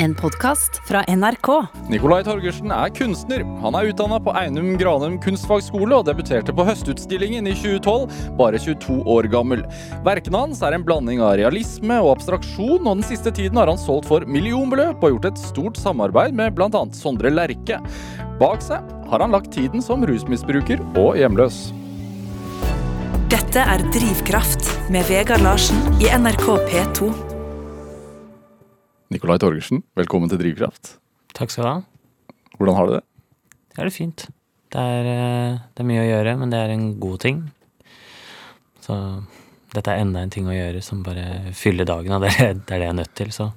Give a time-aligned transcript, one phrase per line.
[0.00, 1.48] En podkast fra NRK.
[1.90, 3.42] Nikolai Torgersen er kunstner.
[3.64, 9.00] Han er utdanna på Einum Granum kunstfagskole og debuterte på Høstutstillingen i 2012, bare 22
[9.10, 9.64] år gammel.
[10.06, 13.80] Verkene hans er en blanding av realisme og abstraksjon, og den siste tiden har han
[13.82, 16.84] solgt for millionbeløp og gjort et stort samarbeid med bl.a.
[16.94, 17.80] Sondre Lerche.
[18.38, 21.72] Bak seg har han lagt tiden som rusmisbruker og hjemløs.
[23.34, 27.27] Dette er Drivkraft med Vegard Larsen i NRK P2.
[29.08, 30.98] Nikolai Torgersen, velkommen til Drivkraft.
[31.32, 31.76] Takk skal du ha.
[32.58, 33.04] Hvordan har du det?
[33.72, 34.24] Det er det fint.
[34.68, 37.38] Det er, eh, det er mye å gjøre, men det er en god ting.
[38.84, 38.98] Så
[39.72, 42.68] dette er enda en ting å gjøre som bare fyller dagen, og det er det
[42.68, 43.48] er det jeg er nødt til, så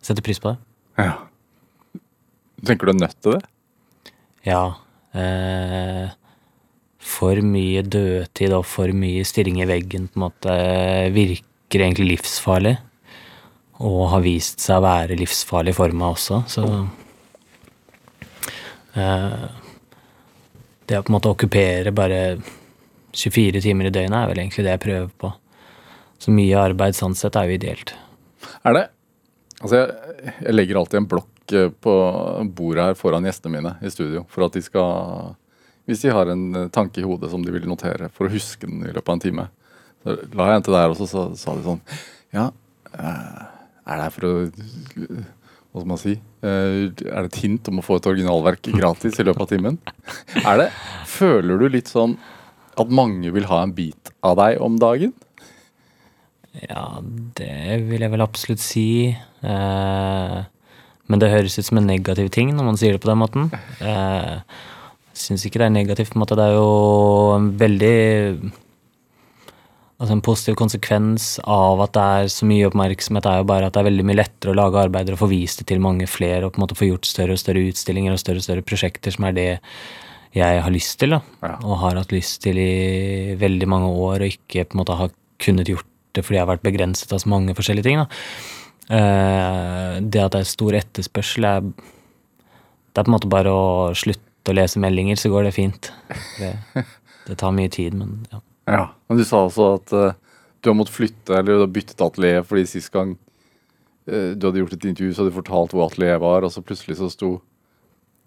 [0.00, 0.58] setter pris på det.
[0.96, 1.18] Ja.
[2.64, 3.44] Tenker du er nødt til det?
[4.48, 4.64] Ja.
[5.12, 6.08] Eh,
[6.96, 10.58] for mye dødtid og for mye stirring i veggen på en måte
[11.12, 12.78] virker egentlig livsfarlig.
[13.82, 16.64] Og har vist seg å være livsfarlig for meg også, så
[18.94, 19.46] eh,
[20.86, 22.20] Det å på en måte okkupere bare
[23.14, 25.30] 24 timer i døgnet er vel egentlig det jeg prøver på.
[26.22, 27.94] Så mye arbeid sånn sett er jo ideelt.
[28.64, 28.84] Er det?
[29.60, 31.94] Altså, jeg, jeg legger alltid en blokk eh, på
[32.56, 35.34] bordet her foran gjestene mine i studio, for at de skal
[35.84, 38.66] Hvis de har en eh, tanke i hodet som de vil notere, for å huske
[38.66, 39.48] den i løpet av en time.
[40.04, 41.82] Så la jeg en til deg også, så sa de sånn
[42.36, 42.50] Ja,
[42.92, 43.42] eh,
[43.86, 44.34] er det for å
[45.74, 46.12] Hva skal man si?
[46.46, 49.78] Eh, Er det et hint om å få et originalverk gratis i løpet av timen?
[50.44, 50.68] Er det
[51.10, 52.16] Føler du litt sånn
[52.78, 55.12] at mange vil ha en bit av deg om dagen?
[56.68, 57.00] Ja,
[57.38, 58.86] det vil jeg vel absolutt si.
[59.42, 60.38] Eh,
[61.10, 63.50] men det høres ut som en negativ ting når man sier det på den måten.
[63.82, 64.38] Eh,
[65.14, 66.10] jeg syns ikke det er negativt.
[66.14, 66.38] på en måte.
[66.38, 68.52] Det er jo en veldig
[70.02, 73.76] Altså En positiv konsekvens av at det er så mye oppmerksomhet, er jo bare at
[73.76, 76.42] det er veldig mye lettere å lage arbeider og få vist det til mange flere,
[76.42, 79.14] og på en måte få gjort større og større utstillinger og større og større prosjekter,
[79.14, 79.46] som er det
[80.34, 81.20] jeg har lyst til, da.
[81.46, 81.52] Ja.
[81.62, 85.14] Og har hatt lyst til i veldig mange år, og ikke på en måte har
[85.44, 88.02] kunnet gjort det fordi jeg har vært begrenset av så mange forskjellige ting.
[88.02, 88.06] da.
[88.98, 91.60] Eh, det at det er stor etterspørsel, er
[92.94, 95.90] Det er på en måte bare å slutte å lese meldinger, så går det fint.
[96.38, 96.52] Det,
[97.26, 98.38] det tar mye tid, men ja.
[98.66, 100.12] Ja, men du sa også at uh,
[100.62, 103.16] du har måttet flytte, eller du har byttet atelier fordi sist gang
[104.08, 106.62] uh, du hadde gjort et intervju, så hadde du fortalt hvor atelieret var, og så
[106.64, 107.34] plutselig så sto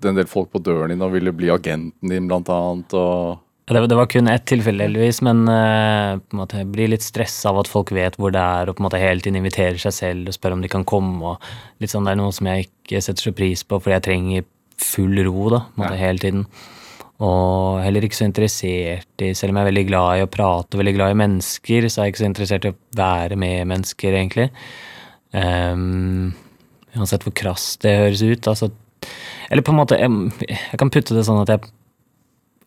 [0.01, 3.39] det en del folk på døren din og ville bli agenten din, blant annet, og
[3.67, 6.69] Ja, Det, var- det var kun ett tilfelle, heldigvis, men uh, på en måte jeg
[6.71, 9.19] blir litt stressa av at folk vet hvor det er, og på en måte hele
[9.19, 11.19] tiden inviterer seg selv og spør om de kan komme.
[11.33, 11.41] og
[11.81, 14.45] litt sånn, Det er noe som jeg ikke setter så pris på, fordi jeg trenger
[14.79, 16.05] full ro da, på en måte, Ja.
[16.05, 16.45] hele tiden.
[17.25, 20.77] Og heller ikke så interessert i Selv om jeg er veldig glad i å prate
[20.77, 23.63] og veldig glad i mennesker, så er jeg ikke så interessert i å være med
[23.71, 24.51] mennesker, egentlig.
[25.33, 26.35] Um,
[26.93, 28.51] uansett hvor krass det høres ut.
[28.51, 28.69] Altså,
[29.49, 30.11] eller på en måte jeg,
[30.45, 31.65] jeg kan putte det sånn at jeg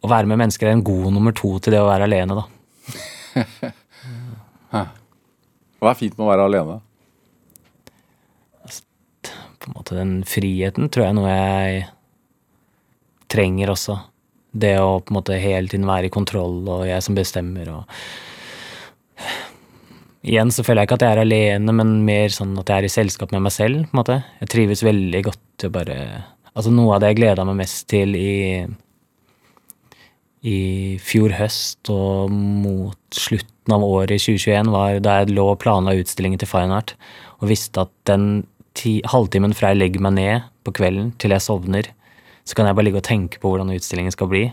[0.00, 2.44] å være med mennesker er en god nummer to til det å være alene, da.
[5.80, 6.78] Hva er fint med å være alene?
[9.60, 11.82] På en måte Den friheten tror jeg er noe jeg
[13.30, 13.98] trenger også.
[14.50, 17.84] Det å på en måte hele tiden være i kontroll, og jeg som bestemmer, og
[20.20, 22.86] Igjen så føler jeg ikke at jeg er alene, men mer sånn at jeg er
[22.90, 23.86] i selskap med meg selv.
[23.88, 24.16] på en måte.
[24.42, 25.96] Jeg trives veldig godt til å bare
[26.50, 28.66] Altså Noe av det jeg gleda meg mest til i
[30.40, 35.58] i fjor høst og mot slutten av året i 2021 var da jeg lå og
[35.60, 36.94] planla utstillingen til Fine Art
[37.42, 38.46] og visste at den
[38.76, 41.90] ti, halvtimen fra jeg legger meg ned på kvelden til jeg sovner,
[42.44, 44.44] så kan jeg bare ligge og tenke på hvordan utstillingen skal bli.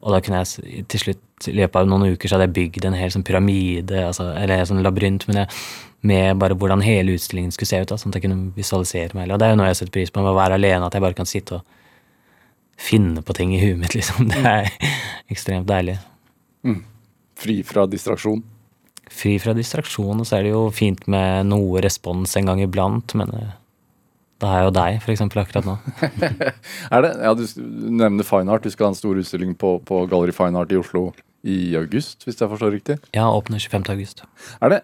[0.00, 2.86] Og da kunne jeg til slutt, i løpet av noen uker, så hadde jeg bygd
[2.86, 5.60] en hel sånn pyramide, altså, eller en sånn labyrint, men jeg,
[6.06, 7.90] med bare hvordan hele utstillingen skulle se ut.
[7.90, 9.30] Da, sånn at jeg kunne visualisere meg.
[9.30, 11.04] Og det er jo noe jeg setter pris på med å være alene, at jeg
[11.04, 11.78] bare kan sitte og
[12.82, 14.30] finne på ting i huet mitt, liksom.
[14.30, 14.70] Det er
[15.32, 15.98] ekstremt deilig.
[17.42, 18.42] Fri fra distraksjon?
[19.12, 23.14] Fri fra distraksjon, og så er det jo fint med noe respons en gang iblant,
[23.18, 23.34] men
[24.48, 25.76] har jeg jo deg, eksempel, akkurat nå.
[26.94, 27.12] Er det?
[27.22, 27.44] Ja, du
[28.02, 28.64] nevner Fine Art.
[28.64, 31.10] Du skal ha en stor utstilling på, på Gallery Fine Art i Oslo
[31.42, 32.98] i august, hvis jeg forstår riktig.
[33.16, 33.88] Ja, åpner 25.
[33.94, 34.24] august.
[34.62, 34.82] Er det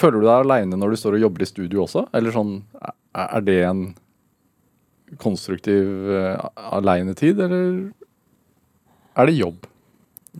[0.00, 2.06] Føler du deg aleine når du står og jobber i studio også?
[2.16, 2.94] Eller sånn Er
[3.26, 3.80] er det en
[5.18, 6.38] konstruktiv uh,
[6.70, 7.90] aleinetid, eller
[9.18, 9.66] er det jobb?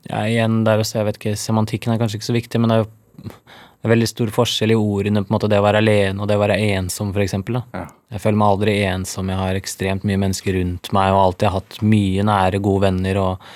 [0.07, 2.77] Ja, igjen der også, jeg vet ikke, semantikken er kanskje ikke så viktig, men det
[2.77, 3.33] er jo
[3.81, 6.29] det er veldig stor forskjell i ordene, på en måte det å være alene og
[6.29, 7.63] det å være ensom, eksempel.
[7.73, 7.87] Ja.
[8.13, 11.79] Jeg føler meg aldri ensom, jeg har ekstremt mye mennesker rundt meg, og alltid hatt
[11.81, 13.47] mye nære, gode venner, og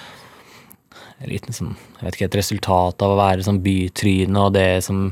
[1.20, 4.68] litt, liten sånn, jeg vet ikke, et resultat av å være sånn bytryne, og det
[4.86, 5.10] som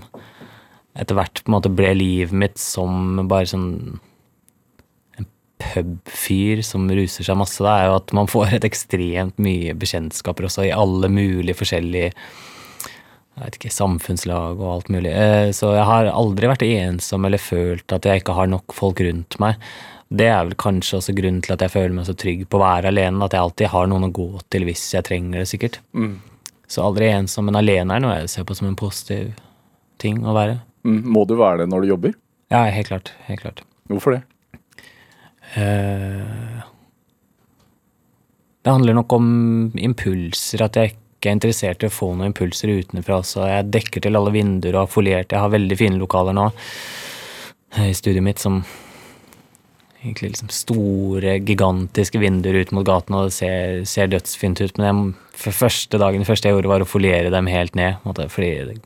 [0.97, 4.01] etter hvert på en måte ble livet mitt som bare sånn
[5.63, 10.49] pubfyr som ruser seg masse, det er jo at man får et ekstremt mye bekjentskaper
[10.49, 12.11] også i alle mulige forskjellige
[13.33, 15.13] jeg vet ikke, samfunnslag og alt mulig.
[15.17, 19.01] Eh, så jeg har aldri vært ensom eller følt at jeg ikke har nok folk
[19.05, 19.63] rundt meg.
[20.13, 22.65] Det er vel kanskje også grunnen til at jeg føler meg så trygg på å
[22.67, 25.81] være alene, at jeg alltid har noen å gå til hvis jeg trenger det, sikkert.
[25.97, 26.19] Mm.
[26.69, 29.33] Så aldri ensom, men alene er noe jeg ser på som en positiv
[30.03, 30.61] ting å være.
[30.85, 31.01] Mm.
[31.15, 32.19] Må du være det når du jobber?
[32.53, 33.15] Ja, helt klart.
[33.31, 33.65] Helt klart.
[33.89, 34.23] Hvorfor det?
[35.57, 36.61] Uh,
[38.63, 39.29] det handler nok om
[39.81, 43.45] impulser, at jeg ikke er interessert i å få noen impulser utenfra også.
[43.47, 45.31] Jeg dekker til alle vinduer og har foliert.
[45.31, 48.65] Jeg har veldig fine lokaler nå eh, i studiet mitt som
[50.03, 54.83] egentlig liksom store, gigantiske vinduer ut mot gaten, og det ser, ser dødsfint ut.
[54.83, 58.03] Men jeg, første dagen det første jeg gjorde, var å foliere dem helt ned.
[58.03, 58.81] Måtte, fordi jeg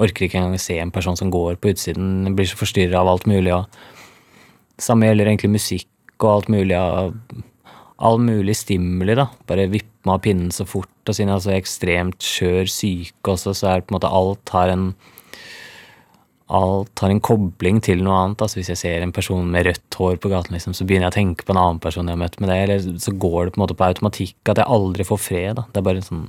[0.00, 2.28] orker ikke engang å se en person som går på utsiden.
[2.30, 3.50] Jeg blir så forstyrra av alt mulig.
[3.58, 5.90] Og samme gjelder egentlig musikk
[6.22, 7.16] og alt mulig av
[8.00, 9.26] all mulig stimuli, da.
[9.50, 10.92] Bare vippe meg av pinnen så fort.
[11.06, 14.12] Og siden jeg er så ekstremt skjør syke også, så er det på en måte
[14.20, 14.92] alt har en
[16.50, 18.40] Alt har en kobling til noe annet.
[18.42, 21.12] Altså Hvis jeg ser en person med rødt hår på gaten, liksom, så begynner jeg
[21.12, 22.56] å tenke på en annen person jeg har møtt med det.
[22.64, 25.60] Eller så går det på en måte på automatikk at jeg aldri får fred.
[25.60, 25.62] da.
[25.70, 26.24] Det er bare en sånn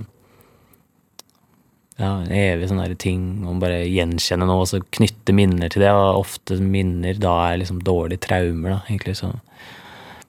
[1.97, 5.89] ja, evig sånn der ting om bare gjenkjenne noe og så knytte minner til det.
[5.89, 9.17] Og ofte minner da er liksom dårlige traumer, da, egentlig.
[9.23, 9.31] Så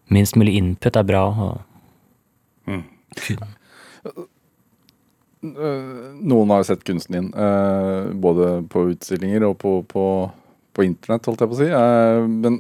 [0.08, 1.26] minst mulig input er bra.
[1.36, 1.60] Og
[2.66, 2.82] Eh,
[5.43, 10.06] Noen har sett kunsten din, eh, både på utstillinger og på, på,
[10.73, 11.70] på internett, holdt jeg på å si.
[11.75, 12.59] Eh, men,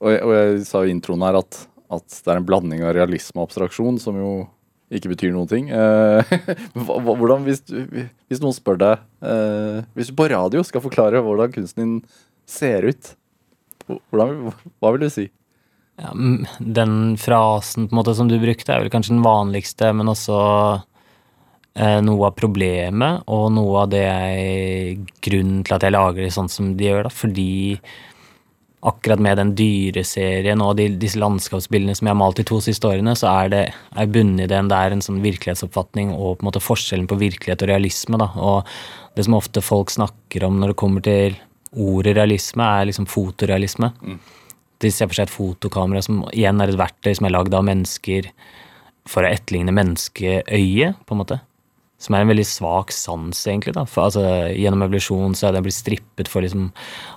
[0.00, 1.58] og, jeg, og jeg sa i introen her at,
[1.92, 4.32] at det er en blanding av realisme og abstraksjon, som jo
[4.96, 5.68] ikke betyr noen ting.
[5.68, 6.34] Eh,
[6.86, 11.82] hvordan, hvis, hvis noen spør deg eh, Hvis du på radio skal forklare hvordan kunsten
[11.82, 11.96] din
[12.46, 13.16] ser ut,
[13.86, 15.28] hvordan, hva vil du si?
[15.96, 16.12] Ja,
[16.58, 20.40] Den frasen på en måte som du brukte, er vel kanskje den vanligste, men også
[21.76, 26.34] eh, noe av problemet, og noe av det jeg Grunnen til at jeg lager det
[26.34, 27.54] sånn som de gjør, da, fordi
[28.86, 32.86] akkurat med den dyreserien og de, disse landskapsbildene som jeg har malt de to siste
[32.86, 33.62] årene, så er det
[33.98, 38.20] er det er en sånn virkelighetsoppfatning og på en måte forskjellen på virkelighet og realisme.
[38.20, 38.28] Da.
[38.36, 41.38] Og det som ofte folk snakker om når det kommer til
[41.72, 43.90] ordet realisme, er liksom fotorealisme.
[44.84, 47.66] De ser for seg et fotokamera som igjen er et verktøy som er lagd av
[47.66, 48.30] mennesker
[49.06, 51.38] for å etterligne menneskeøyet, på en måte.
[52.02, 53.72] Som er en veldig svak sans, egentlig.
[53.72, 53.86] da.
[53.88, 56.66] For, altså, gjennom evolusjon så er det blitt strippet for liksom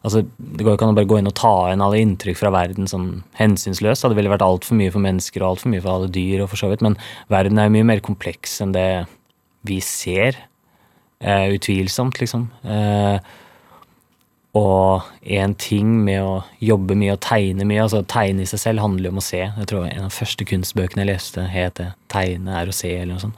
[0.07, 2.39] altså, Det går jo ikke an å bare gå inn og ta inn alle inntrykk
[2.39, 3.09] fra verden sånn
[3.41, 4.07] hensynsløst.
[4.07, 6.61] Det ville vært altfor mye for mennesker og altfor mye for alle dyr, og for
[6.61, 6.85] så vidt.
[6.85, 6.95] Men
[7.33, 8.87] verden er jo mye mer kompleks enn det
[9.67, 10.39] vi ser.
[11.19, 12.45] Uh, utvilsomt, liksom.
[12.63, 13.19] Eh,
[14.57, 18.81] og en ting med å jobbe mye og tegne mye altså Tegne i seg selv
[18.81, 19.43] handler jo om å se.
[19.45, 23.13] Jeg tror En av de første kunstbøkene jeg leste, het 'Tegne er å se', eller
[23.13, 23.37] noe sånt.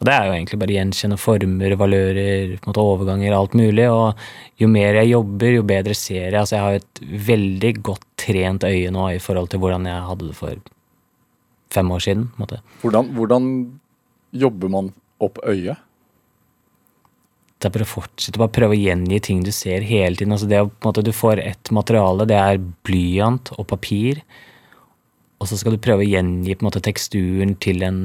[0.00, 3.86] Og det er jo egentlig bare gjenkjenne former, valører, måte overganger, alt mulig.
[3.88, 4.18] Og
[4.60, 6.40] jo mer jeg jobber, jo bedre ser jeg.
[6.40, 10.28] Altså jeg har et veldig godt trent øye nå i forhold til hvordan jeg hadde
[10.28, 10.56] det for
[11.70, 12.26] fem år siden.
[12.82, 13.48] Hvordan, hvordan
[14.32, 15.83] jobber man opp øyet?
[17.68, 20.34] Er bare å fortsette bare prøve å gjengi ting du ser hele tiden.
[20.36, 24.22] Altså det å, på en måte Du får ett materiale, det er blyant og papir.
[25.40, 28.00] Og så skal du prøve å gjengi på en måte teksturen til en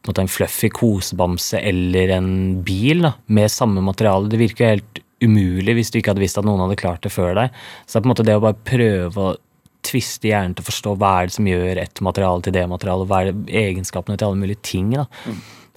[0.00, 2.30] på en måte en fluffy kosebamse eller en
[2.64, 4.30] bil da, med samme materiale.
[4.32, 7.12] Det virker jo helt umulig hvis du ikke hadde visst at noen hadde klart det
[7.12, 7.58] før deg.
[7.84, 9.36] Så på en måte det å bare prøve å
[9.84, 13.08] tviste hjernen til å forstå hva er det som gjør et materiale til det materialet,
[13.08, 14.92] hva er det egenskapene til alle mulige ting.
[14.96, 15.06] da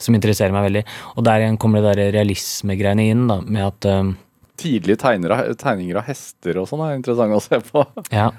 [0.06, 0.84] som interesserer meg veldig.
[1.16, 4.14] Og der igjen kommer det der realismegreiene inn, da, med at um,
[4.64, 7.86] Tidlige tegninger av hester og sånn er interessant å se på.
[8.14, 8.30] Ja.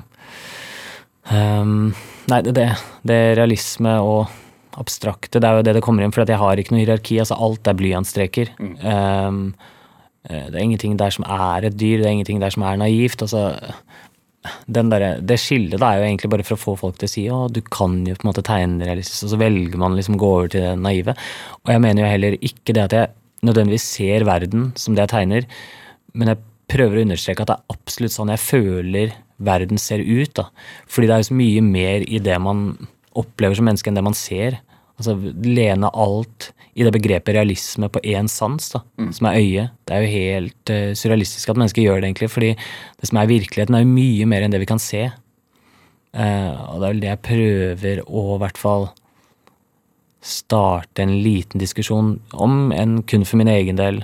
[1.25, 1.95] Um,
[2.29, 2.69] nei, det, det,
[3.09, 4.29] det realisme og
[4.79, 7.19] abstrakte, det er jo det det kommer inn, for jeg har ikke noe hierarki.
[7.23, 8.53] altså Alt er blyantstreker.
[8.61, 9.47] Um,
[10.29, 12.81] eh, det er ingenting der som er et dyr, det er ingenting der som er
[12.83, 13.23] naivt.
[13.25, 13.47] altså
[14.67, 17.25] der, det skillet da er jo egentlig bare for å få folk til å si
[17.33, 20.23] å, du kan jo på en måte tegne realistisk, og så velger man liksom å
[20.23, 21.15] gå over til det naive.
[21.65, 23.13] Og jeg mener jo heller ikke det at jeg
[23.45, 25.49] nødvendigvis ser verden som det jeg tegner,
[26.15, 26.43] men jeg
[26.75, 30.35] prøver å understreke at det er absolutt sånn jeg føler verden ser ut.
[30.37, 30.49] da.
[30.89, 32.67] Fordi det er jo så mye mer i det man
[33.15, 34.61] opplever som menneske enn det man ser.
[34.95, 38.81] Altså lene alt i det begrepet realisme på én sans, da,
[39.15, 39.75] som er øyet.
[39.87, 43.31] Det er jo helt uh, surrealistisk at mennesker gjør det, egentlig, fordi det som er
[43.31, 45.09] virkeligheten, er jo mye mer enn det vi kan se.
[46.15, 48.89] Uh, og det er vel det jeg prøver å i hvert fall
[50.25, 54.03] starte en liten diskusjon om, en kun for min egen del,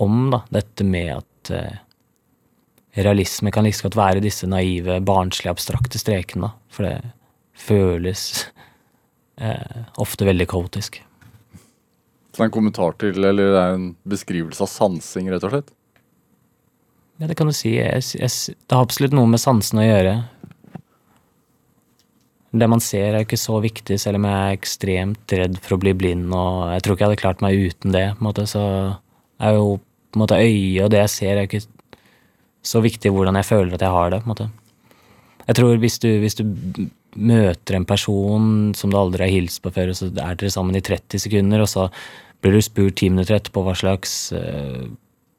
[0.00, 1.80] om da, dette med at uh,
[2.96, 6.48] realisme kan like liksom godt være disse naive, barnslige, abstrakte strekene.
[6.48, 6.52] da.
[6.72, 6.96] For det
[7.60, 8.46] føles
[9.40, 11.00] eh, ofte veldig kaotisk.
[12.30, 15.54] Så det er en kommentar til, eller det er en beskrivelse av sansing, rett og
[15.54, 15.72] slett?
[17.20, 17.74] Ja, det kan du si.
[17.76, 20.14] Jeg, jeg, det har absolutt noe med sansene å gjøre.
[22.50, 25.82] Det man ser, er ikke så viktig, selv om jeg er ekstremt redd for å
[25.82, 26.32] bli blind.
[26.34, 28.06] og Jeg tror ikke jeg hadde klart meg uten det.
[28.16, 28.62] på en måte, Så
[29.40, 29.76] er jo
[30.10, 31.62] på en måte øyet og det jeg ser, er ikke
[32.66, 34.22] så viktig hvordan jeg føler at jeg har det.
[34.22, 34.50] på en måte.
[35.46, 36.44] Jeg tror hvis du, hvis du
[37.16, 40.78] møter en person som du aldri har hilst på før, og så er dere sammen
[40.78, 41.88] i 30 sekunder, og så
[42.40, 44.86] blir du spurt ti minutter etterpå hva slags uh,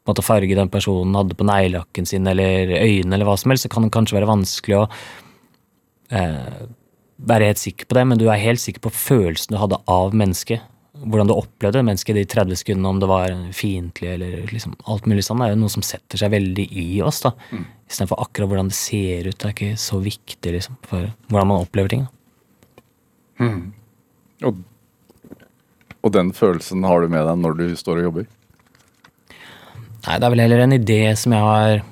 [0.09, 3.73] måte farge den personen hadde på neglelakken sin eller øynene, eller hva som helst, så
[3.73, 4.83] kan det kanskje være vanskelig å
[6.13, 6.61] uh,
[7.31, 10.15] være helt sikker på det, men du er helt sikker på følelsen du hadde av
[10.17, 15.05] mennesket hvordan du opplevde mennesket de 30 sekundene, om det var fiendtlig eller liksom alt
[15.07, 17.21] mulig sånn, det er jo noe som setter seg veldig i oss.
[17.23, 17.31] da.
[17.51, 17.63] Mm.
[17.87, 19.37] Istedenfor akkurat hvordan det ser ut.
[19.37, 22.03] Det er ikke så viktig liksom, for hvordan man opplever ting.
[22.07, 22.17] da.
[23.41, 23.61] Mm.
[24.45, 24.59] Og,
[26.01, 28.27] og, den følelsen har du med deg når du står og jobber?
[30.01, 31.85] Nei, det er vel heller en idé som jeg har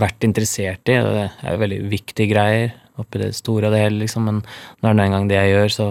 [0.00, 0.96] vært interessert i.
[0.96, 4.26] Det er jo veldig viktige greier oppi det store og det hele, liksom.
[4.26, 4.40] Men
[4.80, 5.86] når det er en gang det jeg gjør, så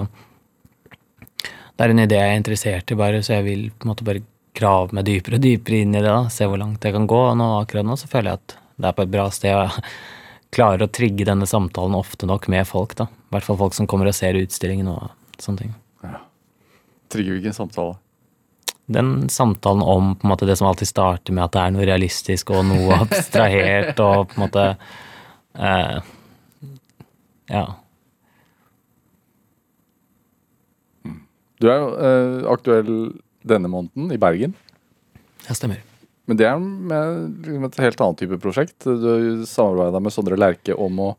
[1.79, 4.03] det er en idé jeg er interessert i, bare, så jeg vil på en måte
[4.03, 4.19] bare
[4.59, 6.09] grave meg dypere og dypere inn i det.
[6.11, 7.19] da, Se hvor langt jeg kan gå.
[7.29, 9.55] Og nå, akkurat nå så føler jeg at det er på et bra sted.
[9.55, 9.93] Jeg
[10.57, 12.97] klarer å trigge denne samtalen ofte nok med folk.
[12.99, 13.07] da.
[13.07, 15.07] I hvert fall folk som kommer og ser utstillingen og
[15.39, 15.73] sånne ting.
[16.03, 16.19] Ja.
[17.15, 17.95] Trigger hvilken samtale?
[18.91, 21.87] Den samtalen om på en måte det som alltid starter med at det er noe
[21.87, 24.65] realistisk og noe abstrahert og på en måte
[25.55, 25.99] eh,
[27.55, 27.67] Ja.
[31.59, 32.91] Du er jo eh, aktuell
[33.47, 34.55] denne måneden i Bergen.
[35.47, 35.81] Ja, stemmer.
[36.29, 38.77] Men det er med liksom et helt annet type prosjekt.
[38.85, 41.09] Du samarbeida med Sondre Lerche om å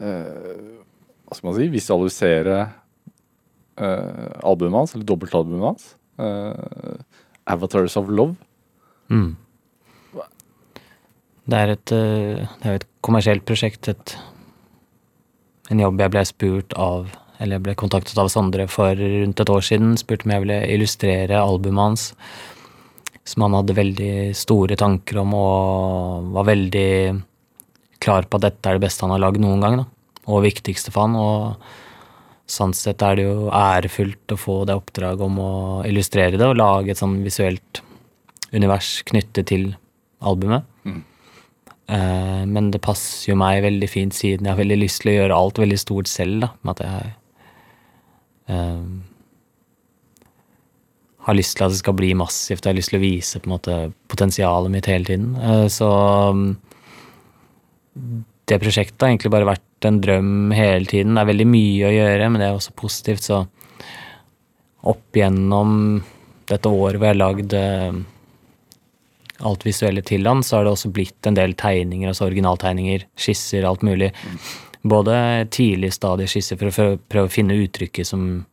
[0.00, 0.80] eh,
[1.28, 2.56] hva skal man si, visualisere
[3.78, 5.92] eh, albumet hans, eller dobbeltalbumet hans.
[6.18, 6.98] Eh,
[7.46, 8.36] 'Avatars of Love'.
[9.10, 9.36] Mm.
[11.50, 13.88] Det er et, eh, det er et kommersielt prosjekt.
[13.88, 14.16] Et,
[15.70, 19.52] en jobb jeg ble spurt av eller jeg ble kontaktet av Sondre for rundt et
[19.52, 19.96] år siden.
[20.00, 22.06] Spurte om jeg ville illustrere albumet hans,
[23.24, 26.90] som han hadde veldig store tanker om og var veldig
[28.00, 29.78] klar på at dette er det beste han har lagd noen gang.
[29.80, 29.86] Da.
[30.32, 31.16] Og viktigste for han.
[31.16, 35.52] Og sånn sett er det jo ærefullt å få det oppdraget om å
[35.88, 37.82] illustrere det og lage et sånn visuelt
[38.50, 39.70] univers knyttet til
[40.26, 40.66] albumet.
[40.84, 41.00] Mm.
[41.90, 45.16] Eh, men det passer jo meg veldig fint, siden jeg har veldig lyst til å
[45.20, 46.40] gjøre alt veldig stort selv.
[46.44, 47.14] da, med at jeg
[51.30, 52.64] har lyst til at det skal bli massivt.
[52.64, 53.78] Jeg har lyst til å vise på en måte
[54.10, 55.32] potensialet mitt hele tiden.
[55.36, 55.88] Uh, så
[56.32, 56.46] um,
[58.50, 61.16] det prosjektet har egentlig bare vært en drøm hele tiden.
[61.16, 63.26] Det er veldig mye å gjøre, men det er også positivt.
[63.28, 63.42] Så
[64.90, 66.00] opp gjennom
[66.50, 68.00] dette året hvor jeg har lagd uh,
[69.46, 73.68] alt visuelle til han, så har det også blitt en del tegninger, altså originaltegninger, skisser,
[73.68, 74.10] alt mulig.
[74.82, 78.46] Både tidlig stadie skisse for å prøve å finne uttrykket som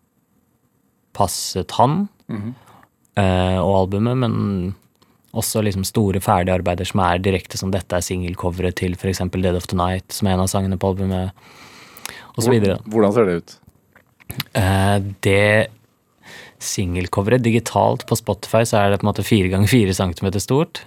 [1.18, 2.54] passet han mm -hmm.
[3.64, 4.76] og albumet, men
[5.38, 9.18] også liksom store, ferdige arbeider som er direkte som dette er singelcoveret til f.eks.
[9.18, 11.32] Dead of the Night, som er en av sangene på albumet,
[12.38, 12.54] osv.
[12.86, 13.58] Hvordan ser det ut?
[14.58, 15.68] Uh, det
[16.60, 20.82] singelcoveret digitalt på Spotify så er det på en måte fire ganger fire centimeter stort.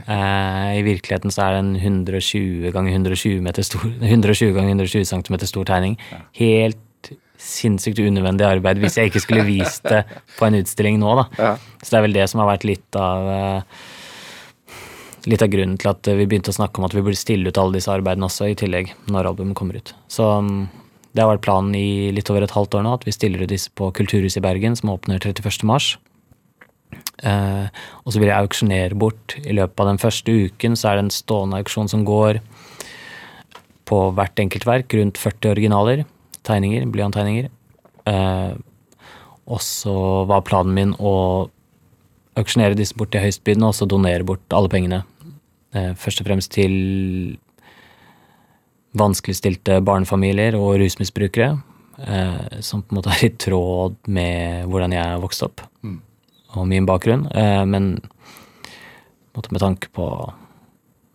[0.00, 5.04] Eh, I virkeligheten så er det en 120 ganger 120 meter stor 120 ganger 120
[5.10, 5.98] cm stor tegning.
[6.38, 6.80] Helt
[7.42, 10.04] sinnssykt unødvendig arbeid hvis jeg ikke skulle vist det
[10.36, 11.24] på en utstilling nå, da.
[11.38, 11.56] Ja.
[11.82, 13.82] Så det er vel det som har vært litt av eh,
[15.30, 17.58] Litt av grunnen til at vi begynte å snakke om at vi burde stille ut
[17.60, 19.92] alle disse arbeidene også, i tillegg, når albumet kommer ut.
[20.10, 20.64] Så mm,
[21.14, 23.52] det har vært planen i litt over et halvt år nå, at vi stiller ut
[23.52, 25.62] disse på Kulturhuset i Bergen, som åpner 31.
[27.22, 27.66] Eh,
[28.02, 30.76] og så vil jeg auksjonere bort i løpet av den første uken.
[30.78, 32.40] Så er det en stående auksjon som går
[33.88, 36.04] på hvert enkelt verk, rundt 40 originaler.
[36.46, 37.50] Tegninger, blyanttegninger.
[38.10, 38.52] Eh,
[39.52, 39.96] og så
[40.30, 41.14] var planen min å
[42.38, 45.02] auksjonere disse bort til høystbydende, og så donere bort alle pengene.
[45.76, 47.36] Eh, først og fremst til
[48.98, 51.54] vanskeligstilte barnefamilier og rusmisbrukere.
[52.64, 55.62] Som på en måte er i tråd med hvordan jeg vokste opp.
[55.84, 56.00] Mm
[56.52, 57.94] og min bakgrunn, eh, men
[59.32, 60.06] med tanke på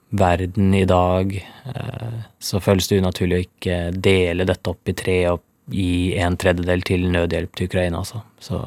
[0.10, 5.18] verden i dag, eh, så føles det unaturlig å ikke dele dette opp i tre
[5.34, 8.24] og gi en tredjedel til nødhjelp til Ukraina, altså.
[8.40, 8.62] Så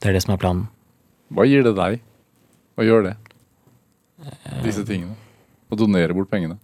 [0.00, 0.66] det er det som er planen.
[1.32, 2.00] Hva gir det deg
[2.76, 3.16] å gjøre det?
[4.64, 5.16] Disse tingene?
[5.70, 6.58] Å donere bort pengene?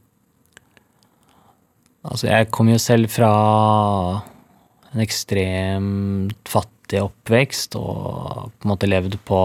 [2.03, 3.31] Altså, jeg kom jo selv fra
[4.93, 9.41] en ekstremt fattig oppvekst og på en måte levd på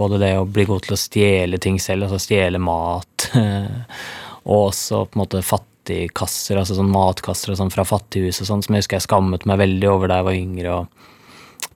[0.00, 3.28] både det å bli god til å stjele ting selv, altså stjele mat,
[4.48, 8.64] og også på en måte fattigkasser, altså sånn matkasser og sånn fra fattighus og sånn,
[8.64, 10.78] som jeg husker jeg skammet meg veldig over da jeg var yngre.
[10.80, 11.08] og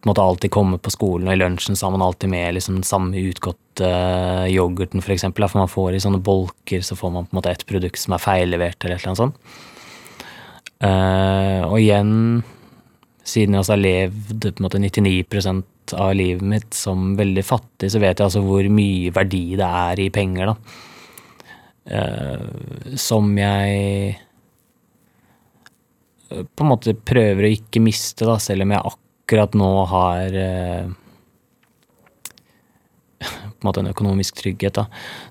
[0.04, 2.54] på en måte alltid komme på skolen, og i lunsjen så har man alltid med
[2.54, 5.46] liksom den samme utgåtte uh, yoghurten, for eksempel.
[5.48, 8.12] For man får i sånne bolker, så får man på en måte et produkt som
[8.12, 9.38] er feillevert, eller et eller annet sånt.
[10.84, 12.12] Uh, og igjen,
[13.24, 18.00] siden jeg har levd på en måte 99% av livet mitt som veldig fattig, så
[18.02, 20.56] vet jeg altså hvor mye verdi det er i penger, da.
[21.84, 24.14] Uh, som jeg
[26.32, 30.94] på en måte prøver å ikke miste, da, selv om jeg akkurat nå har uh,
[33.64, 34.82] på en måte en økonomisk trygghet.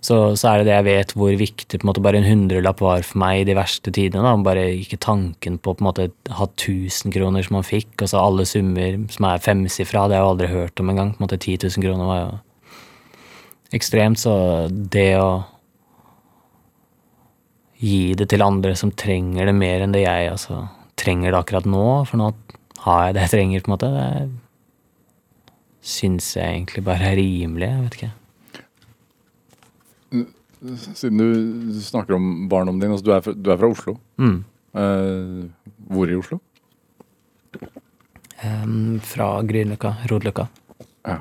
[0.01, 2.81] Så, så, er det det jeg vet hvor viktig på en måte bare en hundrelapp
[2.81, 4.25] var for meg i de verste tidene.
[4.25, 8.09] da, Bare ikke tanken på på en måte ha 1000 kroner som man fikk, og
[8.09, 11.13] så alle summer som er femsifra, det har jeg aldri hørt om engang.
[11.13, 12.31] På en måte 10 000 kroner var jo
[13.73, 14.35] ekstremt, så
[14.69, 15.31] det å
[17.83, 20.63] gi det til andre som trenger det mer enn det jeg altså,
[20.99, 22.31] trenger det akkurat nå, for nå
[22.85, 24.27] har jeg det jeg trenger, på en måte, det
[25.83, 27.69] syns jeg egentlig bare er rimelig.
[27.69, 28.11] Jeg vet ikke.
[30.63, 33.97] Siden du snakker om barndommen din, altså du, er fra, du er fra Oslo.
[34.21, 34.37] Mm.
[34.79, 35.43] Eh,
[35.91, 36.39] hvor i Oslo?
[38.43, 40.47] Um, fra Grünerløkka, Rodeløkka.
[41.07, 41.19] Ja.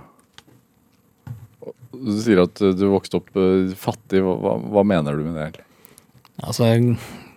[1.93, 4.23] Du sier at du vokste opp uh, fattig.
[4.25, 5.49] Hva, hva, mener du med det?
[5.49, 5.67] egentlig?
[6.43, 6.71] Altså,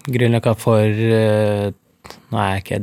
[0.06, 1.70] Grünerløkka for uh,
[2.30, 2.82] Nå er jeg ikke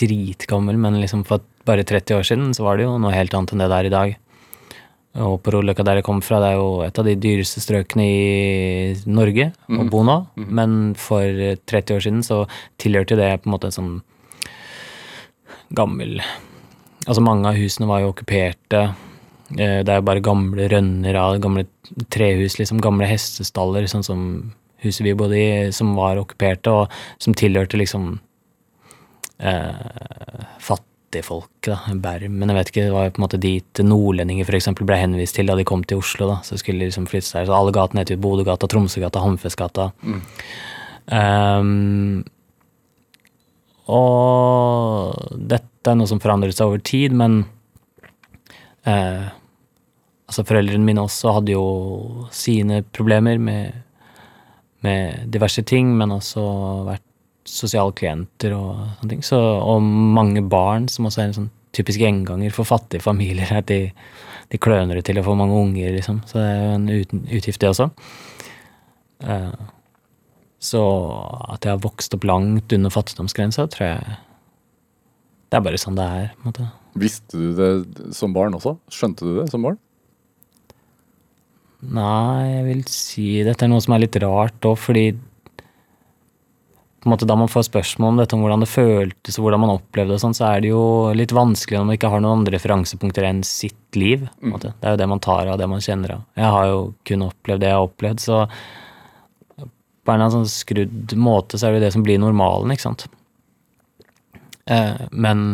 [0.00, 3.52] dritgammel, men liksom for bare 30 år siden så var det jo noe helt annet
[3.54, 4.14] enn det det er i dag.
[5.18, 8.04] Og på Rolløkka der jeg kommer fra, det er jo et av de dyreste strøkene
[8.06, 10.16] i Norge å bo nå.
[10.38, 11.26] Men for
[11.66, 12.44] 30 år siden så
[12.78, 13.96] tilhørte det på en måte en sånn
[15.74, 16.20] gammel
[17.08, 18.80] Altså mange av husene var jo okkuperte.
[19.50, 21.64] Det er jo bare gamle rønner av gamle
[22.12, 22.78] trehus, liksom.
[22.84, 24.20] Gamle hestestaller, sånn som
[24.84, 26.92] huset vi bodde i, som var okkuperte, og
[27.24, 28.12] som tilhørte liksom
[29.40, 30.44] eh,
[31.10, 31.78] fattigfolk, da.
[31.94, 32.48] Bermen.
[32.48, 34.68] Jeg vet ikke, det var jo på en måte dit nordlendinger f.eks.
[34.78, 36.28] ble henvist til da de kom til Oslo.
[36.28, 37.46] da, Så skulle de liksom flytte der.
[37.46, 39.90] Så alle gatene het jo Bodøgata, Tromsøgata, Hamfestgata.
[40.02, 40.22] Mm.
[41.10, 42.24] Um,
[43.88, 47.44] og dette er noe som forandret seg over tid, men
[48.86, 49.26] eh,
[50.28, 53.72] altså Foreldrene mine også hadde jo sine problemer med,
[54.86, 56.44] med diverse ting, men også
[56.86, 57.02] vært
[57.50, 59.24] sosiale klienter og sånne ting.
[59.26, 63.50] Så, og mange barn, som også er en sånn typisk gjenganger for fattige familier.
[63.60, 63.90] at de,
[64.50, 66.22] de kløner det til å få mange unger, liksom.
[66.30, 66.88] Så det er jo en
[67.38, 67.90] utgift, det også.
[69.20, 69.52] Uh,
[70.60, 70.80] så
[71.52, 74.18] at jeg har vokst opp langt under fattigdomsgrensa, tror jeg
[75.50, 76.26] Det er bare sånn det er.
[76.36, 76.66] på en måte.
[77.00, 77.70] Visste du det
[78.16, 78.76] som barn også?
[78.92, 79.78] Skjønte du det som barn?
[81.80, 85.04] Nei, jeg vil si dette er noe som er litt rart òg, fordi
[87.08, 90.12] måte da man får spørsmål om dette, om hvordan det føltes og hvordan man opplevde
[90.12, 90.82] det, sånn, så er det jo
[91.16, 94.26] litt vanskelig når man ikke har noen andre referansepunkter enn sitt liv.
[94.42, 94.58] Mm.
[94.60, 96.26] Det er jo det man tar av, det man kjenner av.
[96.36, 98.42] Jeg har jo kun opplevd det jeg har opplevd, så
[100.04, 103.06] på en sånn skrudd måte så er det det som blir normalen, ikke sant.
[104.70, 105.46] Eh, men,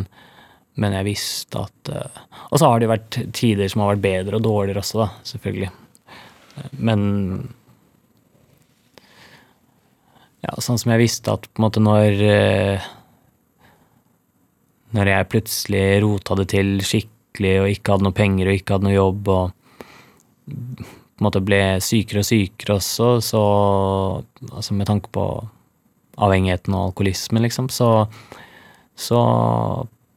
[0.74, 4.04] men jeg visste at eh, Og så har det jo vært tider som har vært
[4.04, 5.70] bedre og dårligere også, da, selvfølgelig.
[6.56, 7.06] Eh, men
[10.44, 12.92] ja, sånn som jeg visste at på en måte når eh,
[14.96, 18.88] Når jeg plutselig rota det til skikkelig og ikke hadde noe penger og ikke hadde
[18.88, 19.75] noe jobb og
[20.46, 23.42] på en måte ble sykere og sykere også, så
[24.53, 25.25] Altså med tanke på
[26.16, 28.09] avhengigheten og alkoholismen, liksom, så
[28.96, 29.18] så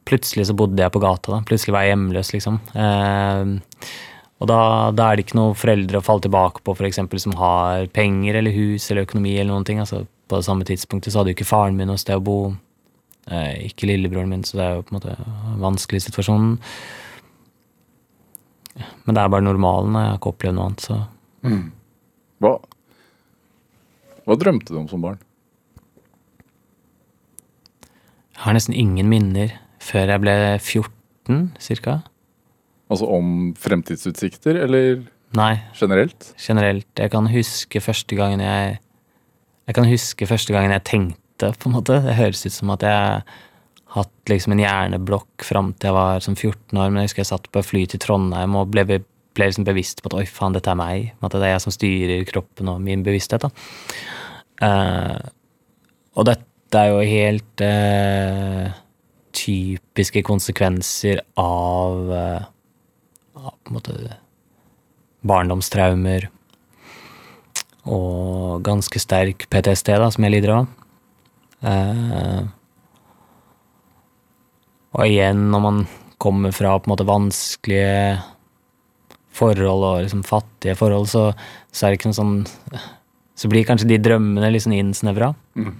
[0.08, 1.34] plutselig så bodde jeg på gata.
[1.34, 2.56] da, Plutselig var jeg hjemløs, liksom.
[2.72, 3.90] Eh,
[4.40, 4.60] og da,
[4.96, 8.38] da, er det ikke noen foreldre å falle tilbake på for eksempel, som har penger
[8.40, 9.34] eller hus eller økonomi.
[9.36, 9.82] eller noen ting.
[9.82, 12.38] Altså, på det samme tidspunktet så hadde jo ikke faren min noe sted å bo.
[13.28, 15.16] Eh, ikke lillebroren min, så det er jo på en måte
[15.60, 16.54] vanskelig situasjon.
[19.04, 19.98] Men det er bare normalen.
[19.98, 21.00] Jeg har ikke opplevd noe annet, så
[21.44, 21.64] mm.
[22.40, 22.54] Hva,
[24.24, 25.20] hva drømte du om som barn?
[28.32, 29.52] Jeg har nesten ingen minner
[29.84, 31.98] før jeg ble 14, cirka.
[32.90, 35.04] Altså om fremtidsutsikter, eller
[35.38, 35.52] Nei.
[35.78, 36.32] generelt?
[36.42, 36.90] Generelt.
[36.98, 38.78] Jeg kan huske første gangen jeg
[39.68, 42.00] Jeg kan huske første gangen jeg tenkte, på en måte.
[42.02, 43.22] Det høres ut som at jeg
[43.94, 46.90] hatt liksom en hjerneblokk fram til jeg var som 14 år.
[46.90, 49.04] Men jeg husker jeg satt på fly til Trondheim og ble
[49.36, 51.12] ble liksom bevisst på at oi, faen, dette er meg.
[51.22, 53.46] At det er jeg som styrer kroppen og min bevissthet.
[54.60, 55.18] Eh,
[56.18, 58.70] og dette er jo helt uh,
[59.34, 62.44] typiske konsekvenser av, eh,
[63.48, 63.96] på en måte
[65.26, 66.28] barndomstraumer
[67.88, 70.68] og ganske sterk PTSD, da, som jeg lider av.
[71.64, 72.42] Eh,
[74.96, 75.82] og igjen, når man
[76.20, 78.20] kommer fra på en måte vanskelige
[79.36, 81.30] forhold og liksom fattige forhold, så,
[81.72, 82.34] så er det ikke noe sånn
[83.40, 85.30] Så blir kanskje de drømmene sånn innsnevra.
[85.56, 85.72] Mm.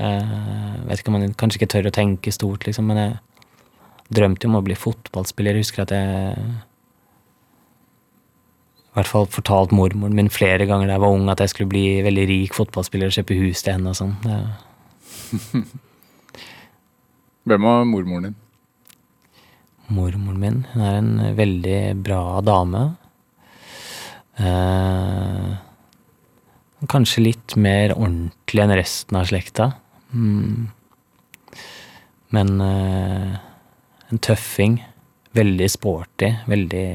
[0.00, 0.36] Eh,
[0.88, 3.18] vet ikke om man kanskje ikke tør å tenke stort, liksom, men jeg
[4.16, 5.58] drømte jo om å bli fotballspiller.
[5.58, 6.46] Jeg husker at jeg
[8.96, 11.84] hvert fall fortalt mormoren min flere ganger da jeg var ung at jeg skulle bli
[12.06, 14.14] veldig rik fotballspiller og kjøpe hus til henne og sånn.
[14.24, 14.40] Ja.
[17.46, 18.38] Hvem var mormoren din?
[19.92, 22.82] Mormoren min hun er en veldig bra dame.
[24.36, 25.52] Eh,
[26.90, 29.68] kanskje litt mer ordentlig enn resten av slekta.
[30.10, 30.72] Mm.
[32.34, 33.38] Men eh,
[34.10, 34.80] en tøffing.
[35.36, 36.32] Veldig sporty.
[36.48, 36.88] Veldig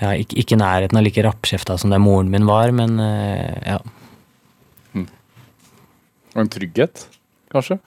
[0.00, 3.78] ja, ikke, ikke nærheten av like rappkjefta som det moren min var, men eh, ja.
[6.30, 7.08] Og en trygghet,
[7.50, 7.80] kanskje?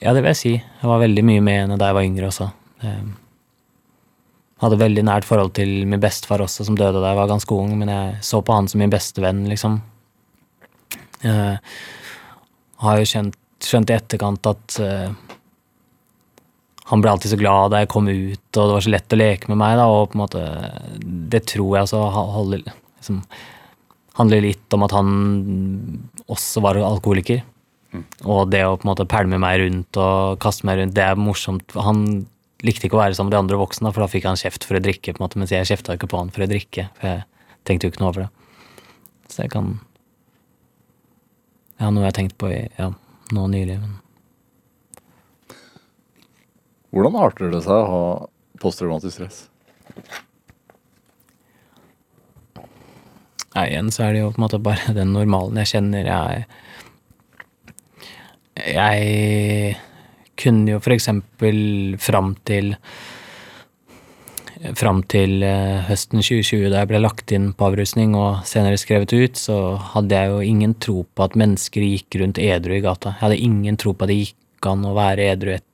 [0.00, 0.54] Ja, det vil jeg si.
[0.56, 2.48] Jeg var veldig mye med henne da jeg var yngre også.
[2.84, 7.56] Jeg hadde veldig nært forhold til min bestefar også, som døde da jeg var ganske
[7.56, 9.76] ung, men jeg så på han som min beste venn, liksom.
[11.24, 11.60] Jeg
[12.84, 15.12] har jo skjønt, skjønt i etterkant at eh,
[16.90, 19.18] han ble alltid så glad da jeg kom ut, og det var så lett å
[19.18, 20.42] leke med meg, da, og på en måte
[21.32, 23.22] Det tror jeg også holder liksom,
[24.18, 25.08] handler litt om at han
[26.30, 27.42] også var alkoholiker.
[28.26, 31.18] Og det å på en måte pælme meg rundt og kaste meg rundt, det er
[31.20, 31.74] morsomt.
[31.78, 32.04] Han
[32.64, 34.78] likte ikke å være sammen med de andre voksne, for da fikk han kjeft for
[34.78, 36.88] å drikke, på en måte, mens jeg kjefta ikke på han for å drikke.
[36.98, 37.26] For jeg
[37.68, 38.30] tenkte jo ikke noe over det.
[39.32, 39.76] Så jeg kan
[41.80, 42.92] Ja, noe jeg har tenkt på i, ja,
[43.34, 43.80] nå nylig.
[43.82, 43.96] Men
[46.94, 48.02] Hvordan arter det seg å ha
[48.62, 49.38] posttraumatisk stress?
[53.54, 56.06] Nei, igjen så er det jo på en måte bare den normalen jeg kjenner.
[56.06, 56.46] Jeg
[58.54, 59.76] Jeg
[60.38, 62.76] kunne jo for eksempel fram til
[64.78, 69.12] Fram til eh, høsten 2020, da jeg ble lagt inn på avrusning og senere skrevet
[69.12, 73.12] ut, så hadde jeg jo ingen tro på at mennesker gikk rundt edru i gata.
[73.12, 75.66] Jeg hadde ingen tro på at det gikk an å være edru et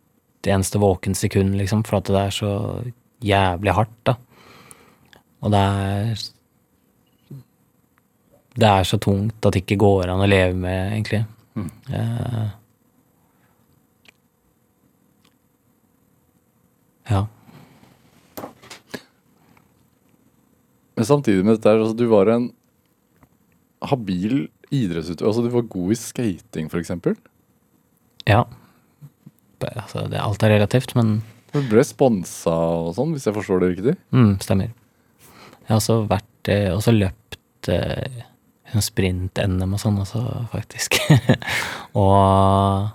[0.49, 2.53] eneste våkent sekund, liksom, for at det er så
[3.21, 4.17] jævlig hardt, da.
[5.41, 6.23] Og det er
[8.61, 11.23] det er så tungt at det ikke går an å leve med, egentlig.
[11.95, 12.49] Eh,
[17.11, 17.23] ja.
[20.97, 22.51] Men samtidig med dette, her, altså, du var en
[23.89, 25.31] habil idrettsutøver.
[25.31, 27.17] Altså, du var god i skating, for eksempel.
[28.29, 28.45] Ja.
[29.61, 33.61] Det- Altså, det, alt er relativt, men Du ble sponsa og sånn, hvis jeg forstår
[33.61, 33.97] det riktig.
[34.13, 34.71] mm, stemmer.
[34.71, 38.23] Jeg har også vært eh, også løpt eh,
[38.73, 40.97] en sprint-NM og sånn også, faktisk.
[41.99, 42.89] og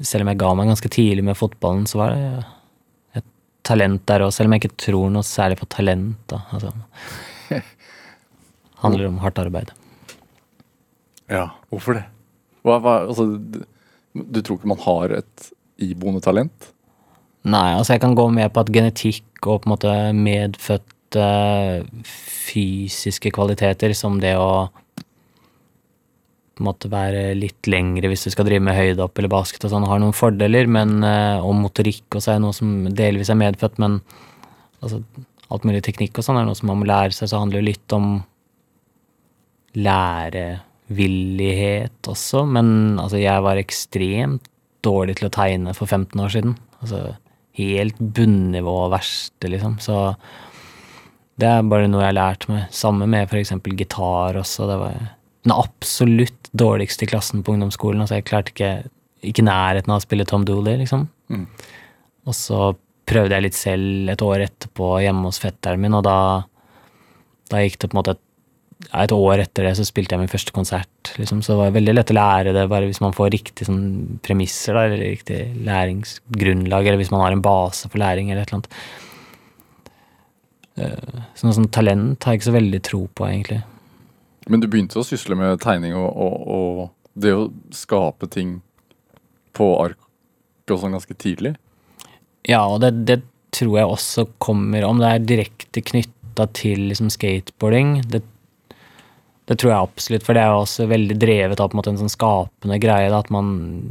[0.00, 2.44] selv om jeg ga meg ganske tidlig med fotballen, så var det
[3.20, 3.26] et
[3.66, 6.16] talent der òg, selv om jeg ikke tror noe særlig på talent.
[6.30, 6.40] da.
[6.54, 6.72] Altså,
[8.84, 9.74] handler om hardt arbeid.
[11.30, 12.06] Ja, hvorfor det?
[12.64, 13.26] Hva, hva, altså,
[14.14, 16.70] du, tror ikke man har et iboende talent?
[17.48, 21.24] Nei, altså jeg kan gå med på at genetikk og på en måte medfødte
[22.06, 24.68] fysiske kvaliteter, som det å
[26.60, 30.02] på være litt lengre hvis du skal drive med høydehopp eller basket og sånn, har
[30.02, 34.00] noen fordeler, men eh, og motorikk også er noe som delvis er medfødt, men
[34.84, 35.00] altså
[35.50, 37.72] alt mulig teknikk og sånn er noe som man må lære seg, så handler det
[37.72, 38.12] litt om
[40.90, 44.48] lærevillighet også, men altså jeg var ekstremt
[44.82, 46.56] dårlig til å tegne for 15 år siden.
[46.80, 47.16] Altså
[47.58, 49.78] helt bunnivå verste, liksom.
[49.80, 50.24] Så
[51.40, 52.66] det er bare noe jeg har lært meg.
[52.70, 53.52] Samme med f.eks.
[53.76, 54.66] gitar også.
[54.66, 54.96] Det var
[55.44, 58.00] den absolutt dårligste i klassen på ungdomsskolen.
[58.00, 58.72] Altså jeg klarte ikke
[59.20, 61.06] ikke nærheten av å spille Tom Dooley, liksom.
[61.28, 61.44] Mm.
[62.24, 62.70] Og så
[63.10, 66.16] prøvde jeg litt selv et år etterpå hjemme hos fetteren min, og da,
[67.52, 68.22] da gikk det på en måte et,
[68.88, 71.12] et år etter det så spilte jeg min første konsert.
[71.20, 71.42] Liksom.
[71.44, 74.76] Så det var veldig lett å lære det bare hvis man får riktige sånn, premisser,
[74.76, 78.62] da, eller riktig læringsgrunnlag, eller hvis man har en base for læring, eller et eller
[78.62, 78.80] annet.
[80.80, 83.60] Eh, Så noe sånn talent har jeg ikke så veldig tro på, egentlig.
[84.48, 88.60] Men du begynte å sysle med tegning og, og, og det å skape ting
[89.56, 89.98] på ark
[90.70, 91.56] og sånn ganske tidlig?
[92.48, 93.20] Ja, og det, det
[93.54, 98.22] tror jeg også kommer Om det er direkte knytta til liksom skateboarding, det,
[99.50, 102.00] det tror jeg absolutt, for det er jo også veldig drevet av på en en
[102.04, 103.08] sånn skapende greie.
[103.10, 103.48] Da, at man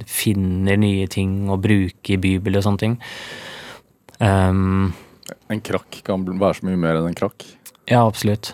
[0.08, 2.94] finner nye ting å bruke i Bibelen og sånne ting.
[4.24, 4.94] Um,
[5.52, 7.44] En krakk kan være så mye mer enn en krakk.
[7.92, 8.54] ja, absolutt.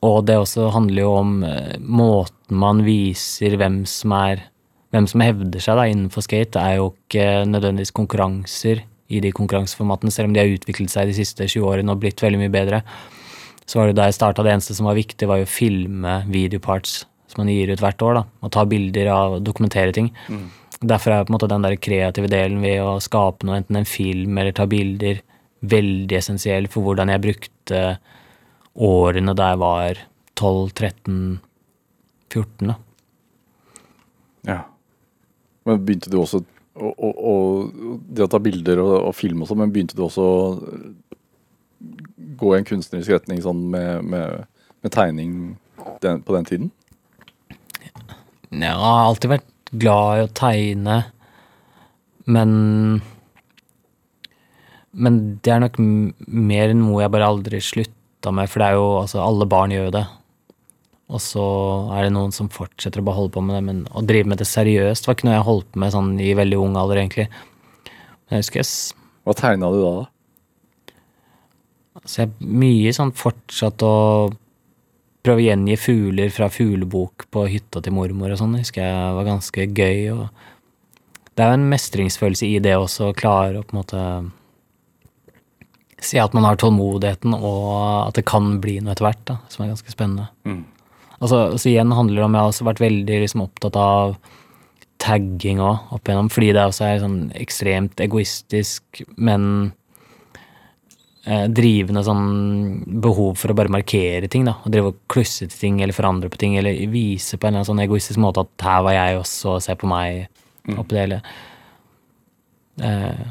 [0.00, 4.46] Og det også handler jo om eh, måten man viser hvem som er
[4.94, 6.60] Hvem som hevder seg da innenfor skate.
[6.62, 11.16] Er jo ikke nødvendigvis konkurranser i de konkurranseformatene, selv om de har utviklet seg de
[11.18, 12.78] siste 20 årene og blitt veldig mye bedre.
[13.66, 16.20] Så var det da jeg starta, det eneste som var viktig, var jo å filme
[16.30, 18.20] videoparts som man gir ut hvert år.
[18.20, 20.12] da, Og ta bilder av og dokumentere ting.
[20.80, 23.88] Derfor er på en måte den der kreative delen ved å skape noe, enten en
[23.88, 25.22] film eller ta bilder,
[25.66, 27.80] veldig essensiell for hvordan jeg brukte
[28.76, 30.02] årene da jeg var
[30.36, 31.40] 12, 13,
[32.28, 32.68] 14.
[32.68, 32.76] da.
[34.46, 34.60] Ja.
[35.66, 36.44] Men begynte du også
[36.76, 37.34] å, å, å,
[38.12, 40.26] Det å ta bilder og, og filme og sånn, men begynte du også
[42.36, 44.46] gå i en kunstnerisk retning sånn med, med,
[44.84, 45.56] med tegning
[46.02, 46.70] den, på den tiden?
[48.52, 50.96] Jeg har alltid vært glad i å tegne,
[52.26, 52.50] men
[54.96, 58.78] Men det er nok Mer mer noe jeg bare aldri slutta med, for det er
[58.78, 60.06] jo altså Alle barn gjør jo det.
[61.06, 61.44] Og så
[61.94, 64.40] er det noen som fortsetter å bare holde på med det, men å drive med
[64.40, 67.28] det seriøst var ikke noe jeg holdt på med sånn i veldig ung alder, egentlig.
[68.26, 68.70] Men jeg husker jeg
[69.26, 69.92] Hva tegna du da?
[70.00, 70.15] da?
[72.06, 73.94] Så jeg er mye sånn fortsatt å
[75.26, 79.26] prøve å gjengi fugler fra fuglebok på hytta til mormor og sånn, husker jeg var
[79.26, 80.00] ganske gøy.
[80.14, 84.02] og Det er jo en mestringsfølelse i det også, å klare å på en måte
[86.06, 89.64] si at man har tålmodigheten, og at det kan bli noe etter hvert, da, som
[89.64, 90.28] er ganske spennende.
[90.46, 90.62] Mm.
[91.16, 94.18] Altså, så igjen handler det om Jeg har også vært veldig liksom, opptatt av
[95.00, 99.72] tagging òg, opp igjennom, fordi det også er sånn ekstremt egoistisk, men
[101.26, 104.56] eh, drivende sånn behov for å bare markere ting, da.
[104.64, 107.82] Og drive og klusse til ting, eller forandre på ting, eller vise på en sånn
[107.84, 110.26] egoistisk måte at her var jeg også, og se på meg,
[110.76, 111.20] oppi det hele.
[112.86, 113.26] Eh,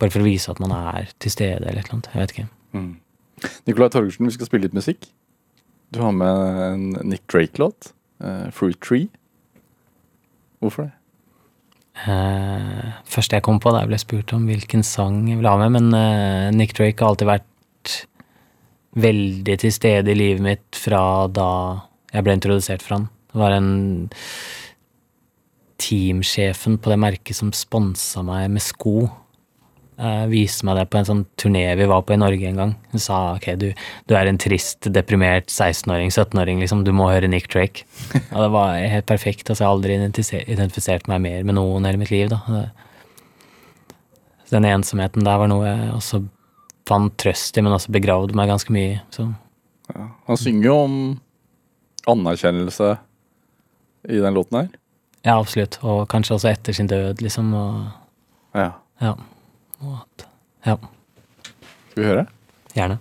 [0.00, 2.10] bare for å vise at man er til stede, eller annet.
[2.12, 2.48] Jeg vet ikke.
[2.74, 2.92] Mm.
[3.68, 5.08] Nicolai Torgersen, vi skal spille litt musikk.
[5.94, 7.92] Du har med en Nick Drake-låt.
[8.22, 9.08] Uh, 'Fruit Tree'.
[10.60, 10.92] Hvorfor det?
[11.94, 15.60] Eh, første jeg kom på da jeg ble spurt om hvilken sang jeg ville ha
[15.60, 17.94] med, men uh, Nick Drake har alltid vært
[18.98, 21.48] veldig til stede i livet mitt fra da
[22.12, 23.08] jeg ble introdusert for han.
[23.30, 23.72] Det var en
[25.82, 29.08] teamsjefen på det merket som sponsa meg med sko.
[29.94, 32.72] Uh, viste meg det på en sånn turné vi var på i Norge en gang.
[32.90, 33.68] Hun sa ok, du,
[34.10, 37.84] du er en trist, deprimert 16-åring, 17-åring, liksom, du må høre Nick Drake.
[38.32, 39.46] Og det var helt perfekt.
[39.48, 39.98] altså Jeg har aldri
[40.50, 42.26] identifisert meg mer med noen hele mitt liv.
[42.32, 42.40] da.
[44.44, 46.24] Så Den ensomheten der var noe jeg også
[46.90, 49.00] fant trøst i, men også begravde meg ganske mye.
[49.14, 49.30] Så
[49.94, 50.08] Ja.
[50.26, 50.94] Han synger jo om
[52.08, 52.96] anerkjennelse
[54.08, 54.68] i den låten her.
[55.24, 55.78] ja, absolutt.
[55.84, 57.54] Og kanskje også etter sin død, liksom.
[57.54, 57.86] Og
[58.54, 58.72] Ja.
[59.00, 59.14] ja.
[59.82, 60.76] Ja,
[61.90, 62.26] Skal vi høre?
[62.74, 62.98] gjerne.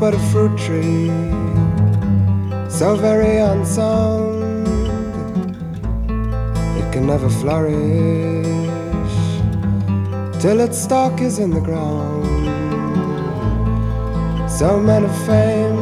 [0.00, 1.08] But a fruit tree,
[2.70, 4.66] so very unsound.
[6.78, 8.46] It can never flourish
[10.40, 12.24] till its stalk is in the ground.
[14.50, 15.76] So men of fame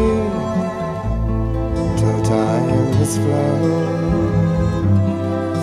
[1.97, 3.99] till time has flown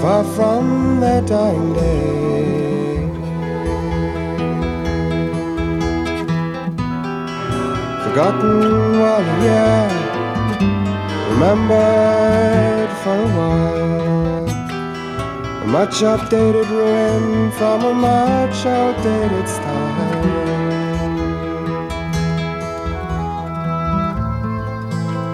[0.02, 2.25] far from their dying day.
[8.16, 9.92] Forgotten while year,
[11.28, 14.48] remembered for a while.
[15.60, 20.56] A much updated ruin from a much outdated style.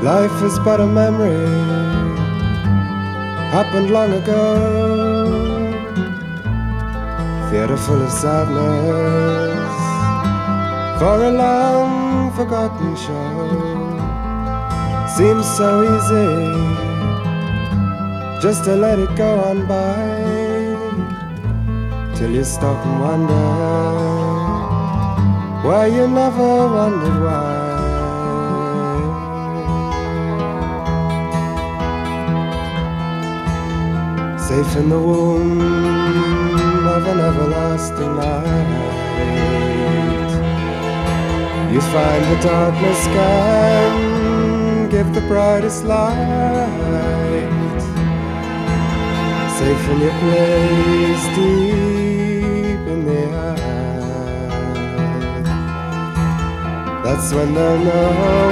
[0.02, 1.46] Life is but a memory,
[3.54, 4.44] happened long ago.
[7.48, 9.72] Theatre full of sadness
[10.98, 12.71] for a long forgotten.
[15.22, 16.30] Seems so easy
[18.42, 19.94] just to let it go on by
[22.16, 23.46] till you stop and wonder
[25.64, 27.54] why you never wondered why.
[34.48, 35.60] Safe in the womb
[36.96, 38.70] of an everlasting night.
[41.72, 44.11] You find the darkness can
[45.02, 46.16] give the brightest light.
[49.58, 53.60] Safe in your place deep in the earth.
[57.04, 58.08] That's when they'll know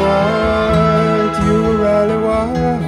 [0.06, 2.84] what you really want.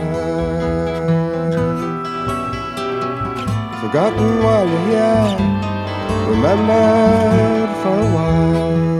[3.80, 5.28] Forgotten while you're here,
[6.30, 8.91] remembered for a while.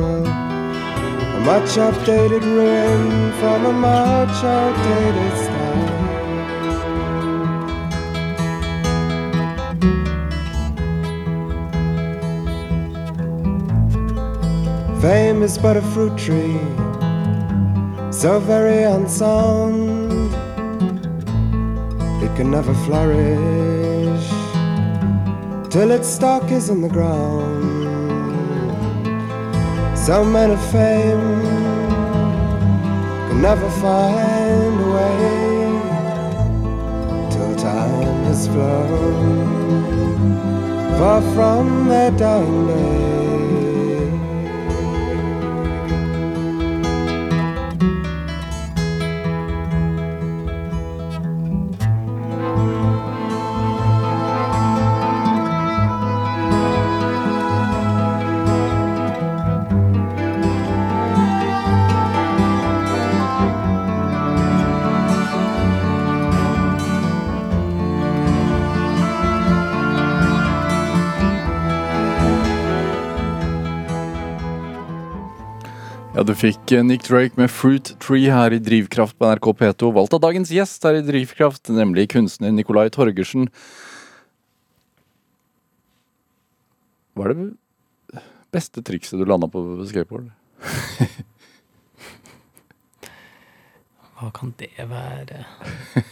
[1.44, 5.72] Much updated ruin from a much outdated style.
[15.00, 16.61] Fame is but a fruit tree,
[18.12, 20.33] so very unsound.
[22.22, 24.28] It can never flourish
[25.70, 27.71] till its stalk is in the ground.
[30.07, 31.43] So men of fame
[33.29, 35.81] can never find a way
[37.31, 39.93] till time has flown
[40.99, 43.21] far from their dying day.
[76.22, 79.88] Ja, du fikk eh, Nick Drake med Fruit Tree her i Drivkraft på NRK P2,
[79.96, 83.48] valgt av dagens gjest her i Drivkraft, nemlig kunstner Nicolai Torgersen.
[87.18, 88.22] Hva er det
[88.54, 90.30] beste trikset du landa på skateboard?
[94.20, 95.42] Hva kan det være?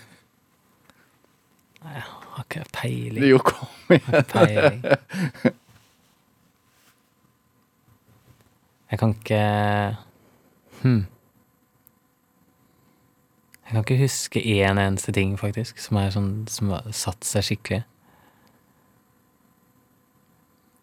[1.87, 3.31] Nei, jeg har ikke peiling.
[3.31, 4.27] Jo, kom igjen.
[4.35, 4.83] peiling.
[8.91, 9.43] Jeg kan ikke
[10.83, 11.07] Hm.
[13.71, 17.85] Jeg kan ikke huske én eneste ting, faktisk, som sånn som har satt seg skikkelig.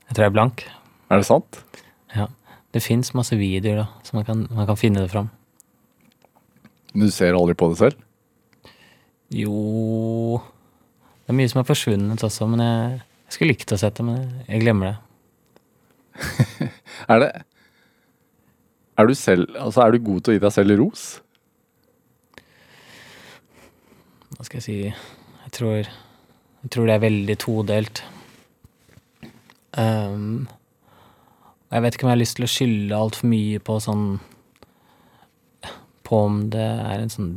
[0.07, 0.63] Jeg tror jeg er blank.
[1.11, 1.59] Er det sant?
[2.15, 2.29] Ja.
[2.71, 5.27] Det fins masse videoer, da, så man kan, man kan finne det fram.
[6.93, 8.05] Men du ser aldri på det selv?
[9.35, 13.99] Jo Det er mye som er forsvunnet også, men jeg, jeg skulle likt å sett
[13.99, 14.97] det, men jeg glemmer det.
[17.11, 17.31] Er det
[18.97, 21.07] Er du selv Altså, er du god til å gi deg selv ros?
[24.35, 25.89] Hva skal jeg si Jeg tror,
[26.63, 28.03] jeg tror det er veldig todelt.
[29.77, 30.47] Um,
[31.71, 34.05] jeg vet ikke om jeg har lyst til å skylde altfor mye på sånn
[36.07, 37.35] På om det er en sånn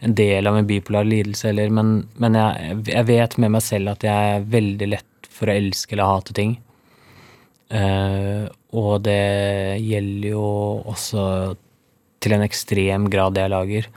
[0.00, 3.92] en del av en bipolar lidelse, eller Men, men jeg, jeg vet med meg selv
[3.92, 6.54] at jeg er veldig lett for å elske eller hate ting.
[7.68, 10.46] Eh, og det gjelder jo
[10.92, 11.24] også
[12.20, 13.88] til en ekstrem grad det jeg lager.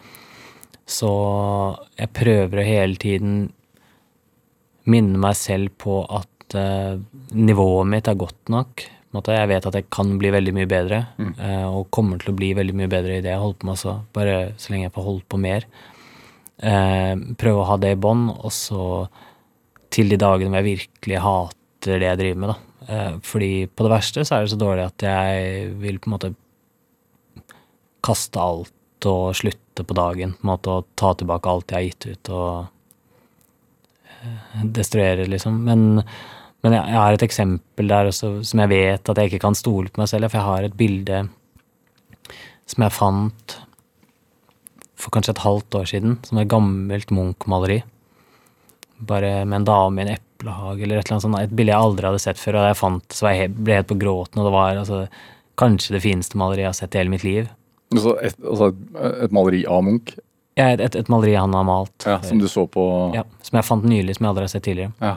[0.89, 1.12] Så
[1.99, 3.36] jeg prøver å hele tiden
[4.89, 6.99] minne meg selv på at uh,
[7.31, 8.83] nivået mitt er godt nok.
[9.13, 12.47] Jeg vet at jeg kan bli veldig mye bedre, eh, og kommer til å bli
[12.57, 15.05] veldig mye bedre i det jeg holder på med også, bare så lenge jeg får
[15.05, 15.67] holdt på mer.
[16.57, 18.88] Eh, prøve å ha det i bånd, og så
[19.93, 22.72] til de dagene hvor jeg virkelig hater det jeg driver med, da.
[22.87, 26.15] Eh, fordi på det verste så er det så dårlig at jeg vil på en
[26.15, 26.33] måte
[28.03, 30.35] kaste alt og slutte på dagen.
[30.37, 32.65] På en måte Og ta tilbake alt jeg har gitt ut og
[34.21, 35.61] eh, destruere, liksom.
[35.67, 36.03] Men,
[36.63, 39.91] men jeg, har et eksempel der også som jeg vet at jeg ikke kan stole
[39.91, 40.29] på meg selv.
[40.29, 41.23] For jeg har et bilde
[42.65, 43.57] som jeg fant
[44.95, 47.81] for kanskje et halvt år siden, som er et gammelt Munch-maleri.
[49.03, 50.13] Bare med en dame i en
[50.43, 51.39] eplehage eller et eller annet sånt.
[51.39, 53.99] Et bilde jeg aldri hadde sett før, og jeg fant så jeg ble helt på
[53.99, 55.01] gråten, og det var altså,
[55.59, 57.49] kanskje det fineste maleriet jeg har sett i hele mitt liv.
[57.93, 58.71] Altså et, altså
[59.23, 60.15] et maleri av Munch?
[60.57, 61.95] Ja, et, et, et maleri han har malt.
[62.05, 62.83] Ja, Som du så på
[63.15, 64.93] Ja, som jeg fant nylig, som jeg aldri har sett tidligere.
[65.01, 65.15] Ja.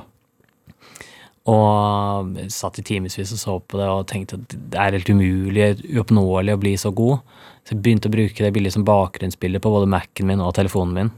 [1.46, 5.68] Og satt i timevis og så på det og tenkte at det er helt umulig,
[5.94, 7.20] uoppnåelig å bli så god.
[7.62, 10.96] Så jeg begynte å bruke det bildet som bakgrunnsbilde på både Mac-en min og telefonen
[10.96, 11.12] min.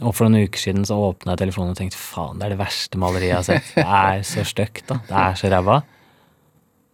[0.00, 2.60] Og for noen uker siden så åpna jeg telefonen og tenkte faen, det er det
[2.62, 3.72] verste maleriet jeg har sett.
[3.74, 5.00] Det er så stygt, da.
[5.08, 5.80] Det er så ræva.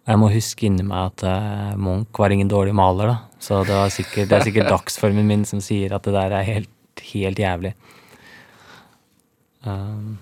[0.06, 3.16] Jeg må huske inni meg at uh, Munch var ingen dårlig maler, da.
[3.42, 7.02] Så det, sikkert, det er sikkert dagsformen min som sier at det der er helt,
[7.12, 7.74] helt jævlig.
[9.66, 10.16] Um,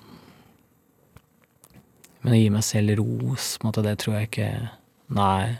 [2.25, 4.49] men å gi meg selv ros, måte, det tror jeg ikke
[5.15, 5.53] Nei.